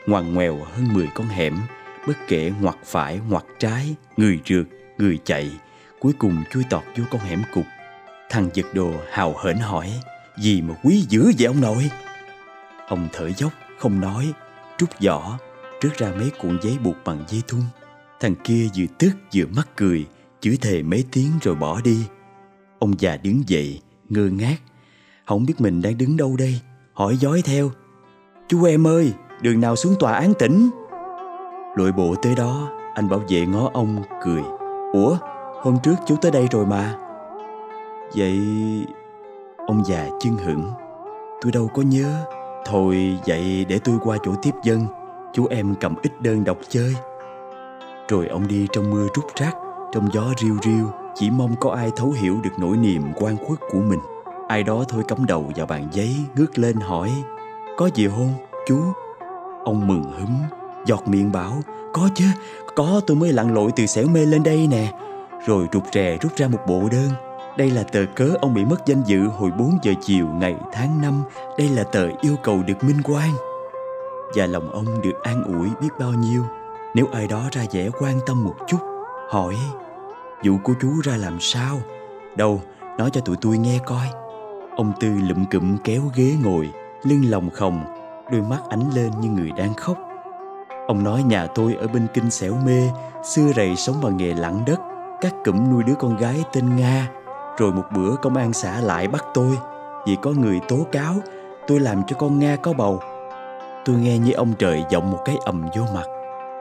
[0.07, 1.59] Ngoằn ngoèo hơn 10 con hẻm
[2.07, 4.67] Bất kể ngoặt phải ngoặt trái Người trượt,
[4.99, 5.51] người chạy
[6.01, 7.65] Cuối cùng chui tọt vô con hẻm cục
[8.31, 9.93] Thằng giật đồ hào hển hỏi
[10.39, 11.91] Gì mà quý dữ vậy ông nội?
[12.89, 14.33] Ông thở dốc không nói
[14.79, 15.39] Trút giỏ
[15.81, 17.61] Rước ra mấy cuộn giấy buộc bằng dây thun.
[18.21, 20.07] Thằng kia vừa tức vừa mắc cười
[20.41, 22.05] chửi thề mấy tiếng rồi bỏ đi.
[22.79, 23.81] Ông già đứng dậy,
[24.11, 24.57] ngơ ngác,
[25.27, 26.61] không biết mình đang đứng đâu đây,
[26.93, 27.71] hỏi dối theo.
[28.49, 30.71] Chú em ơi, đường nào xuống tòa án tỉnh?
[31.77, 34.43] Lội bộ tới đó, anh bảo vệ ngó ông, cười.
[34.93, 35.17] Ủa,
[35.63, 36.97] hôm trước chú tới đây rồi mà.
[38.17, 38.41] Vậy...
[39.67, 40.71] Ông già chưng hửng.
[41.43, 42.27] Tôi đâu có nhớ.
[42.67, 44.87] Thôi vậy để tôi qua chỗ tiếp dân,
[45.33, 46.95] chú em cầm ít đơn đọc chơi.
[48.09, 49.53] Rồi ông đi trong mưa rút rác
[49.93, 53.59] trong gió riêu riêu chỉ mong có ai thấu hiểu được nỗi niềm quan khuất
[53.73, 54.01] của mình.
[54.49, 57.11] Ai đó thôi cắm đầu vào bàn giấy, ngước lên hỏi,
[57.77, 58.33] có gì hôn,
[58.67, 58.79] chú?
[59.65, 60.37] Ông mừng húm,
[60.87, 62.25] giọt miệng bảo, có chứ,
[62.77, 64.93] có, tôi mới lặn lội từ xẻo mê lên đây nè.
[65.47, 67.11] Rồi rụt rè rút ra một bộ đơn.
[67.57, 71.01] Đây là tờ cớ ông bị mất danh dự hồi 4 giờ chiều ngày tháng
[71.03, 71.23] năm.
[71.59, 73.31] Đây là tờ yêu cầu được minh quan.
[74.35, 76.45] Và lòng ông được an ủi biết bao nhiêu.
[76.95, 78.79] Nếu ai đó ra vẻ quan tâm một chút,
[79.31, 79.57] Hỏi
[80.45, 81.81] Vụ của chú ra làm sao?
[82.37, 82.63] Đâu,
[82.99, 84.07] nói cho tụi tôi nghe coi.
[84.77, 86.71] Ông Tư lụm cụm kéo ghế ngồi,
[87.03, 87.85] Lưng lòng khồng
[88.33, 89.99] Đôi mắt ánh lên như người đang khóc.
[90.87, 92.89] Ông nói nhà tôi ở bên kinh xẻo mê,
[93.25, 94.81] Xưa rầy sống bằng nghề lặng đất
[95.21, 97.11] các cụm nuôi đứa con gái tên Nga.
[97.59, 99.59] Rồi một bữa công an xã lại bắt tôi,
[100.07, 101.15] Vì có người tố cáo,
[101.67, 103.01] Tôi làm cho con Nga có bầu.
[103.85, 106.07] Tôi nghe như ông trời giọng một cái ầm vô mặt,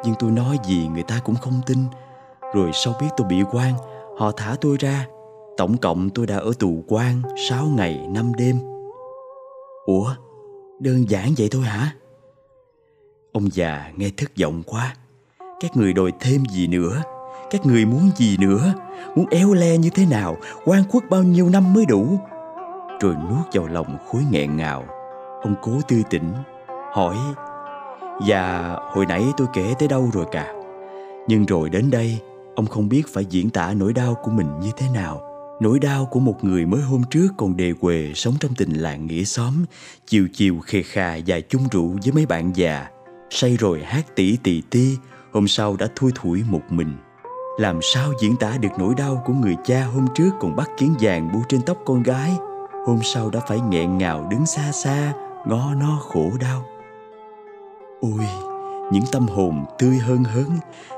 [0.03, 1.77] Nhưng tôi nói gì người ta cũng không tin
[2.53, 3.73] rồi sau biết tôi bị quan,
[4.17, 5.07] Họ thả tôi ra.
[5.57, 8.59] Tổng cộng tôi đã ở tù quan 6 ngày 5 đêm.
[9.85, 10.13] Ủa,
[10.79, 11.91] Đơn giản vậy thôi hả?
[13.31, 14.95] Ông già nghe thất vọng quá.
[15.59, 17.03] Các người đòi thêm gì nữa?
[17.51, 18.73] Các người muốn gì nữa?
[19.15, 20.37] Muốn éo le như thế nào?
[20.65, 22.19] Quan quốc bao nhiêu năm mới đủ?
[22.99, 24.85] Rồi nuốt vào lòng khối nghẹn ngào.
[25.41, 26.33] Ông cố tư tỉnh
[26.93, 27.15] Hỏi
[28.27, 30.53] Và hồi nãy tôi kể tới đâu rồi cả?
[31.27, 32.19] Nhưng rồi đến đây
[32.59, 35.21] Ông không biết phải diễn tả nỗi đau của mình như thế nào.
[35.61, 39.07] Nỗi đau của một người mới hôm trước còn đề quề sống trong tình làng
[39.07, 39.53] nghĩa xóm,
[40.07, 42.87] Chiều chiều khề khà và chung rượu với mấy bạn già.
[43.29, 44.97] Say rồi hát tỉ tì ti,
[45.33, 46.93] Hôm sau đã thui thủi một mình.
[47.59, 50.95] Làm sao diễn tả được nỗi đau của người cha hôm trước còn bắt kiến
[50.99, 52.31] vàng bu trên tóc con gái?
[52.87, 55.13] Hôm sau đã phải nghẹn ngào đứng xa xa,
[55.47, 56.65] Ngó no khổ đau.
[58.01, 58.48] Ôi
[58.91, 60.49] những tâm hồn tươi hơn hớn,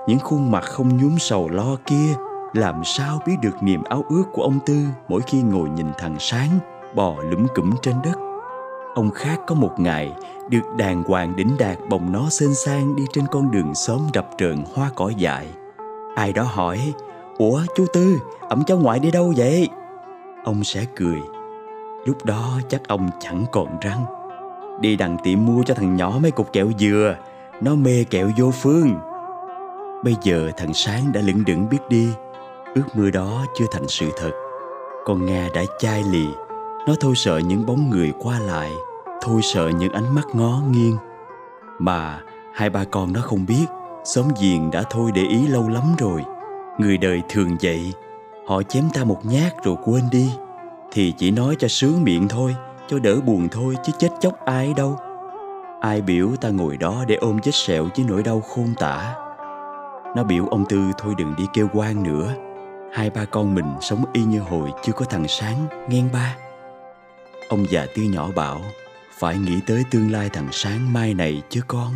[0.07, 2.13] những khuôn mặt không nhúm sầu lo kia,
[2.53, 6.15] làm sao biết được niềm áo ước của ông tư mỗi khi ngồi nhìn thằng
[6.19, 6.49] sáng
[6.95, 8.19] bò lủm củm trên đất?
[8.95, 10.11] Ông khác có một ngày,
[10.49, 14.29] được đàng hoàng đỉnh đạt bồng nó xên sang đi trên con đường xóm rập
[14.37, 15.47] rợn hoa cỏ dại.
[16.15, 16.93] Ai đó hỏi,
[17.37, 18.19] ủa, chú tư,
[18.49, 19.69] ẩm cháu ngoại đi đâu vậy?
[20.43, 21.21] Ông sẽ cười,
[22.05, 24.05] lúc đó chắc ông chẳng còn răng.
[24.79, 27.15] Đi đằng tiệm mua cho thằng nhỏ mấy cục kẹo dừa
[27.61, 28.95] nó mê kẹo vô phương.
[30.03, 32.09] Bây giờ thằng Sáng đã lững đững biết đi.
[32.75, 34.31] Ước mơ đó chưa thành sự thật.
[35.05, 36.25] Con Nga đã chai lì.
[36.87, 38.71] Nó thôi sợ những bóng người qua lại.
[39.21, 40.97] Thôi sợ những ánh mắt ngó nghiêng.
[41.79, 42.21] Mà
[42.53, 43.65] hai ba con nó không biết,
[44.03, 46.23] Xóm giềng đã thôi để ý lâu lắm rồi.
[46.77, 47.93] Người đời thường vậy
[48.47, 50.31] Họ chém ta một nhát rồi quên đi.
[50.91, 52.55] Thì chỉ nói cho sướng miệng thôi,
[52.87, 54.99] Cho đỡ buồn thôi chứ chết chóc ai đâu.
[55.81, 59.15] Ai biểu ta ngồi đó để ôm vết sẹo với nỗi đau khôn tả?
[60.15, 62.35] Nó biểu ông Tư, thôi đừng đi kêu quan nữa.
[62.93, 66.35] Hai ba con mình sống y như hồi chưa có thằng sáng nghen ba.
[67.49, 68.61] Ông già tư nhỏ bảo,
[69.19, 71.91] phải nghĩ tới tương lai thằng sáng mai này chứ con.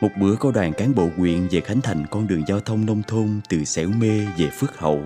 [0.00, 3.02] Một bữa có đoàn cán bộ huyện về khánh thành con đường giao thông nông
[3.02, 5.00] thôn từ xẻo mê về phước hậu.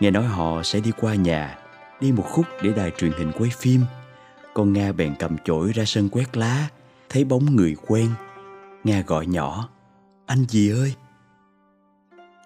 [0.00, 1.58] Nghe nói họ sẽ đi qua nhà
[2.00, 3.80] đi một khúc để đài truyền hình quay phim.
[4.54, 6.68] Con nga bèn cầm chổi ra sân quét lá,
[7.08, 8.08] thấy bóng người quen.
[8.84, 9.68] Nga gọi nhỏ,
[10.26, 10.94] anh gì ơi!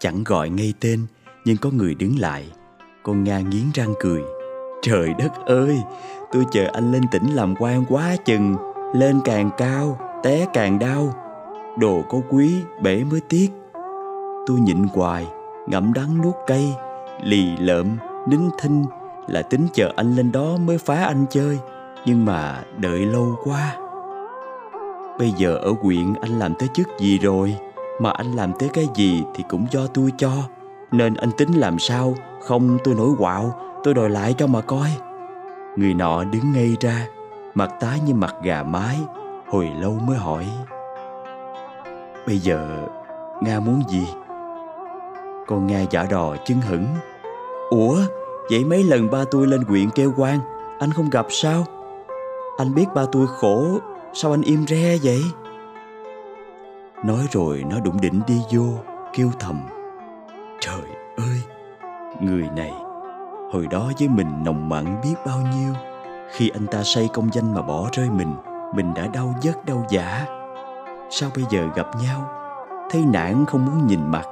[0.00, 1.06] Chẳng gọi ngay tên,
[1.44, 2.52] nhưng có người đứng lại.
[3.02, 4.22] Con nga nghiến răng cười,
[4.82, 5.78] trời đất ơi!
[6.32, 8.56] Tôi chờ anh lên tỉnh làm quan quá chừng,
[8.94, 11.14] lên càng cao, té càng đau.
[11.78, 13.48] Đồ có quý, bể mới tiếc.
[14.46, 15.26] Tôi nhịn hoài,
[15.66, 16.74] ngậm đắng nuốt cay,
[17.22, 17.96] lì lợm,
[18.28, 18.84] nín thinh
[19.26, 21.58] là tính chờ anh lên đó mới phá anh chơi,
[22.06, 23.76] nhưng mà đợi lâu quá.
[25.18, 27.56] Bây giờ ở huyện anh làm tới chức gì rồi,
[28.00, 30.32] mà anh làm tới cái gì thì cũng do tôi cho.
[30.92, 33.54] Nên anh tính làm sao, không tôi nổi quạo,
[33.84, 34.88] tôi đòi lại cho mà coi.
[35.76, 37.06] Người nọ đứng ngay ra,
[37.54, 38.98] mặt tái như mặt gà mái,
[39.48, 40.46] hồi lâu mới hỏi.
[42.26, 42.86] Bây giờ,
[43.40, 44.06] nga muốn gì?
[45.46, 46.86] Con nga giả đò chân hững
[47.70, 47.96] ủa?
[48.50, 50.38] Vậy mấy lần ba tôi lên huyện kêu quan,
[50.78, 51.64] anh không gặp sao?
[52.58, 53.78] Anh biết ba tôi khổ,
[54.12, 55.22] sao anh im re vậy?
[57.04, 58.64] Nói rồi nó đụng đỉnh đi vô,
[59.12, 59.60] kêu thầm.
[60.60, 60.82] Trời
[61.16, 61.40] ơi,
[62.20, 62.72] người này,
[63.52, 65.72] hồi đó với mình nồng mặn biết bao nhiêu.
[66.30, 68.34] Khi anh ta say công danh mà bỏ rơi mình
[68.74, 70.26] mình đã đau giấc đau giả
[71.10, 72.30] sao bây giờ gặp nhau?
[72.90, 74.24] Thấy nản không muốn nhìn mặt.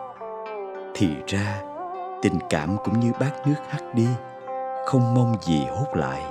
[0.94, 1.62] Thì ra
[2.22, 4.06] tình cảm cũng như bát nước hắt đi,
[4.86, 6.22] không mong gì hút lại.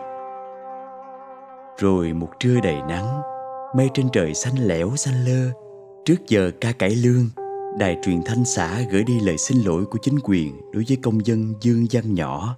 [1.78, 3.22] Rồi một trưa đầy nắng,
[3.76, 5.52] mây trên trời xanh lẻo xanh lơ,
[6.06, 7.30] trước giờ ca cải lương,
[7.78, 11.26] đài truyền thanh xã gửi đi lời xin lỗi của chính quyền đối với công
[11.26, 12.56] dân dương văn nhỏ.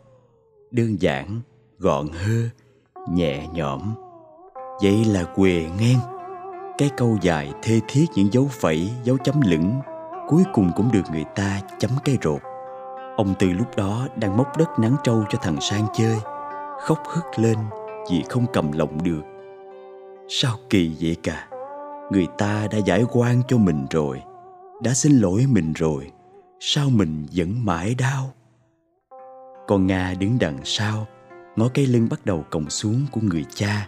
[0.71, 1.41] Đơn giản,
[1.79, 2.41] gọn hơ,
[3.09, 3.93] nhẹ nhõm.
[4.81, 5.99] Vậy là quề ngang.
[6.77, 9.73] Cái câu dài thê thiết những dấu phẩy, dấu chấm lửng,
[10.27, 12.41] cuối cùng cũng được người ta chấm cây rột
[13.15, 16.17] ông tư lúc đó đang móc đất nắng trâu cho thằng sang chơi,
[16.81, 17.57] khóc hức lên
[18.11, 19.21] vì không cầm lòng được.
[20.27, 21.47] Sao kỳ vậy cả?
[22.11, 24.21] Người ta đã giải quan cho mình rồi,
[24.81, 26.11] đã xin lỗi mình rồi,
[26.59, 28.31] sao mình vẫn mãi đau?
[29.67, 31.07] Con nga đứng đằng sau,
[31.55, 33.87] ngó cây lưng bắt đầu còng xuống của người cha,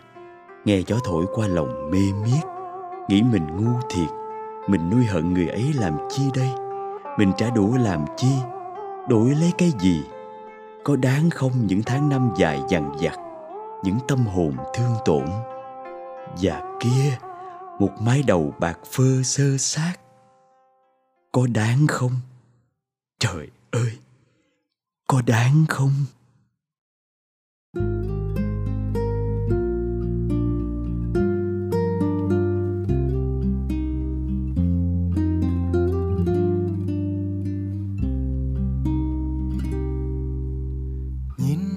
[0.66, 2.42] nghe gió thổi qua lòng mê miết,
[3.10, 4.10] nghĩ mình ngu thiệt,
[4.68, 6.50] mình nuôi hận người ấy làm chi đây?
[7.18, 8.32] Mình trả đũa làm chi?
[9.10, 10.04] Đổi lấy cái gì?
[10.84, 13.18] Có đáng không những tháng năm dài dằn vặt
[13.84, 15.26] những tâm hồn thương tổn?
[16.42, 17.18] Và kia,
[17.80, 19.94] một mái đầu bạc phơ sơ sát
[21.32, 22.12] có đáng không?
[23.20, 23.98] Trời ơi,
[25.08, 25.92] có đáng không?
[27.76, 28.13] nhìn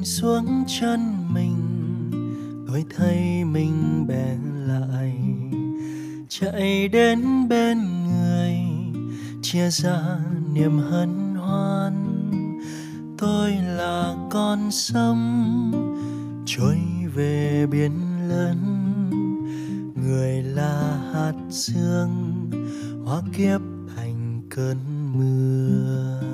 [0.07, 1.01] xuống chân
[1.35, 1.57] mình
[2.69, 5.19] tôi thấy mình bèn lại.
[6.29, 8.57] Chạy đến bên người,
[9.43, 10.19] chia ra
[10.53, 11.93] niềm hân hoan.
[13.19, 15.73] Tôi là con sông,
[16.47, 16.79] trôi
[17.15, 17.93] về biển
[18.29, 18.59] lớn.
[19.95, 22.51] Người là hạt sương
[23.05, 23.61] hóa kiếp
[23.97, 24.77] thành cơn
[25.13, 26.26] mưa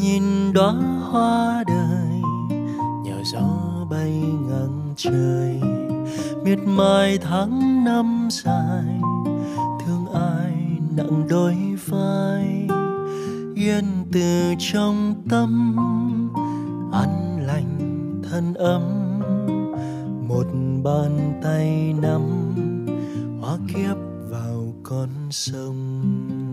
[0.00, 0.72] nhìn đóa
[1.10, 2.22] hoa đời,
[3.04, 4.10] nhờ gió bay
[4.48, 5.60] ngang trời.
[6.44, 9.00] Miệt mài tháng năm dài,
[9.84, 10.52] thương ai
[10.96, 11.56] nặng đôi
[11.86, 12.68] vai.
[13.54, 15.76] Yên từ trong tâm,
[16.92, 17.78] an lành
[18.30, 18.82] thân ấm.
[20.28, 20.46] Một
[20.84, 22.22] bàn tay nắm
[23.40, 23.96] hóa kiếp
[24.30, 26.45] vào con sông.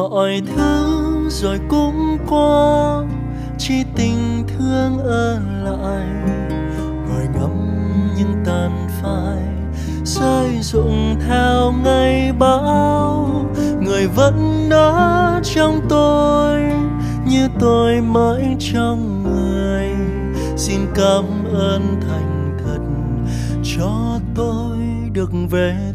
[0.00, 3.02] Mọi thứ rồi cũng qua
[3.58, 6.06] chỉ tình thương ở lại.
[7.08, 7.50] Ngồi ngắm
[8.16, 9.42] những tàn phai
[10.04, 13.30] rơi rụng theo ngày bão
[13.80, 16.60] người vẫn đó trong tôi,
[17.26, 19.88] như tôi mãi trong người.
[20.56, 22.80] Xin cảm ơn thành thật
[23.76, 24.78] cho tôi
[25.12, 25.89] được về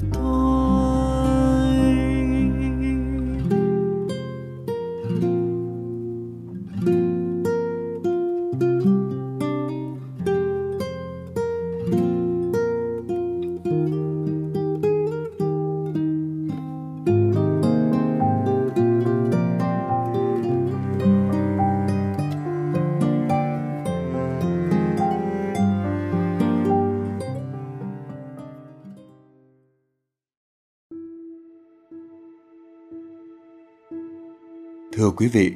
[35.15, 35.51] quý vị.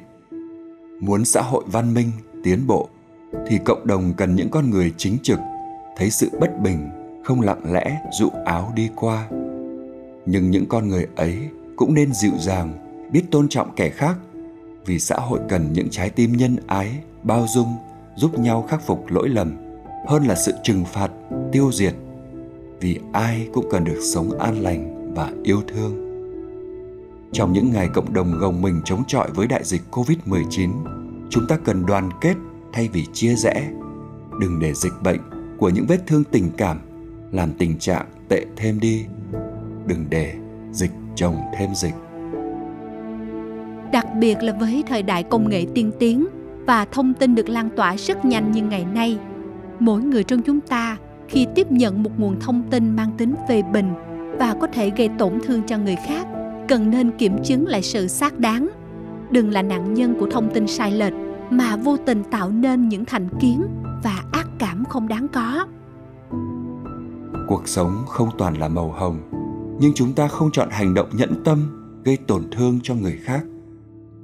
[1.00, 2.10] Muốn xã hội văn minh,
[2.42, 2.88] tiến bộ,
[3.46, 5.38] thì cộng đồng cần những con người chính trực,
[5.96, 6.88] thấy sự bất bình,
[7.24, 9.28] không lặng lẽ dụ áo đi qua.
[10.26, 11.38] Nhưng những con người ấy
[11.76, 12.72] cũng nên dịu dàng,
[13.12, 14.16] biết tôn trọng kẻ khác,
[14.86, 17.74] vì xã hội cần những trái tim nhân ái, bao dung,
[18.16, 19.56] giúp nhau khắc phục lỗi lầm,
[20.06, 21.10] hơn là sự trừng phạt,
[21.52, 21.94] tiêu diệt,
[22.80, 26.09] vì ai cũng cần được sống an lành và yêu thương
[27.32, 30.70] trong những ngày cộng đồng gồng mình chống chọi với đại dịch Covid-19,
[31.30, 32.34] chúng ta cần đoàn kết
[32.72, 33.70] thay vì chia rẽ.
[34.40, 35.20] Đừng để dịch bệnh
[35.58, 36.78] của những vết thương tình cảm
[37.32, 39.04] làm tình trạng tệ thêm đi.
[39.86, 40.34] Đừng để
[40.72, 41.94] dịch chồng thêm dịch.
[43.92, 46.26] Đặc biệt là với thời đại công nghệ tiên tiến
[46.66, 49.18] và thông tin được lan tỏa rất nhanh như ngày nay,
[49.78, 50.96] mỗi người trong chúng ta
[51.28, 53.94] khi tiếp nhận một nguồn thông tin mang tính phê bình
[54.38, 56.26] và có thể gây tổn thương cho người khác
[56.70, 58.70] cần nên kiểm chứng lại sự xác đáng.
[59.30, 61.12] Đừng là nạn nhân của thông tin sai lệch,
[61.50, 63.66] mà vô tình tạo nên những thành kiến
[64.02, 65.66] và ác cảm không đáng có.
[67.48, 69.20] Cuộc sống không toàn là màu hồng,
[69.80, 73.42] nhưng chúng ta không chọn hành động nhẫn tâm gây tổn thương cho người khác.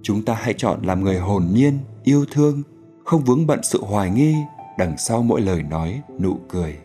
[0.02, 2.62] Chúng ta hãy chọn làm người hồn nhiên, yêu thương,
[3.04, 4.34] không vướng bận sự hoài nghi,
[4.78, 6.76] đằng sau mỗi lời nói, nụ cười.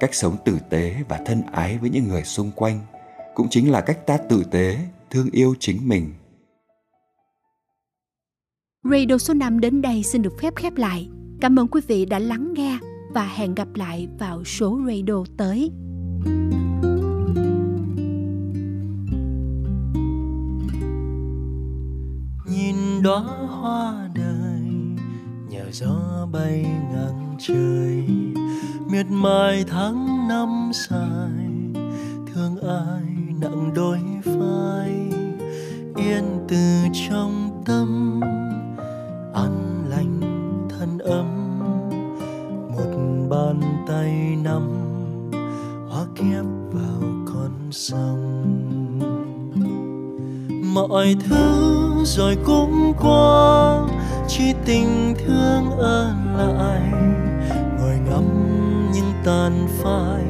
[0.00, 2.80] Cách sống tử tế và thân ái với những người xung quanh
[3.36, 4.78] cũng chính là cách ta tử tế
[5.10, 6.12] thương yêu chính mình
[8.90, 11.08] Radio số 5 đến đây xin được phép khép lại.
[11.40, 12.78] Cảm ơn quý vị đã lắng nghe
[13.14, 15.70] và hẹn gặp lại vào số radio tới.
[22.50, 24.60] Nhìn đóa hoa đời
[25.48, 28.04] nhờ gió bay ngang trời
[28.90, 31.46] miệt mài tháng năm dài
[32.34, 34.90] thương ai nặng đôi vai,
[35.96, 36.56] yên từ
[37.08, 38.20] trong tâm,
[39.34, 40.20] an lành
[40.68, 41.58] thân ấm.
[42.76, 44.62] Một bàn tay nắm
[45.88, 48.52] hóa kiếp vào con sông.
[50.74, 53.80] Mọi thứ rồi cũng qua,
[54.28, 56.92] chỉ tình thương ở lại.
[57.78, 58.24] Ngồi ngắm
[58.94, 60.24] những tàn phai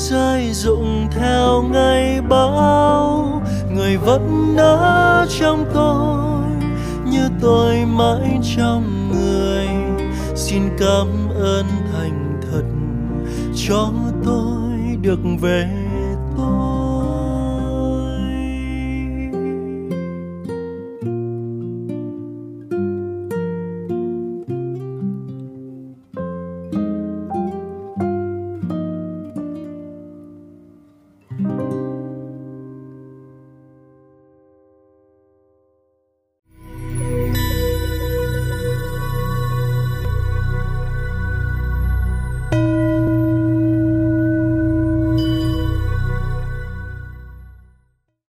[0.00, 3.42] rơi rụng theo ngày bão.
[3.74, 6.70] Người vẫn ở trong tôi,
[7.12, 9.66] như tôi mãi trong người.
[10.34, 12.64] Xin cảm ơn thành thật
[13.68, 13.90] cho
[14.24, 15.79] tôi được về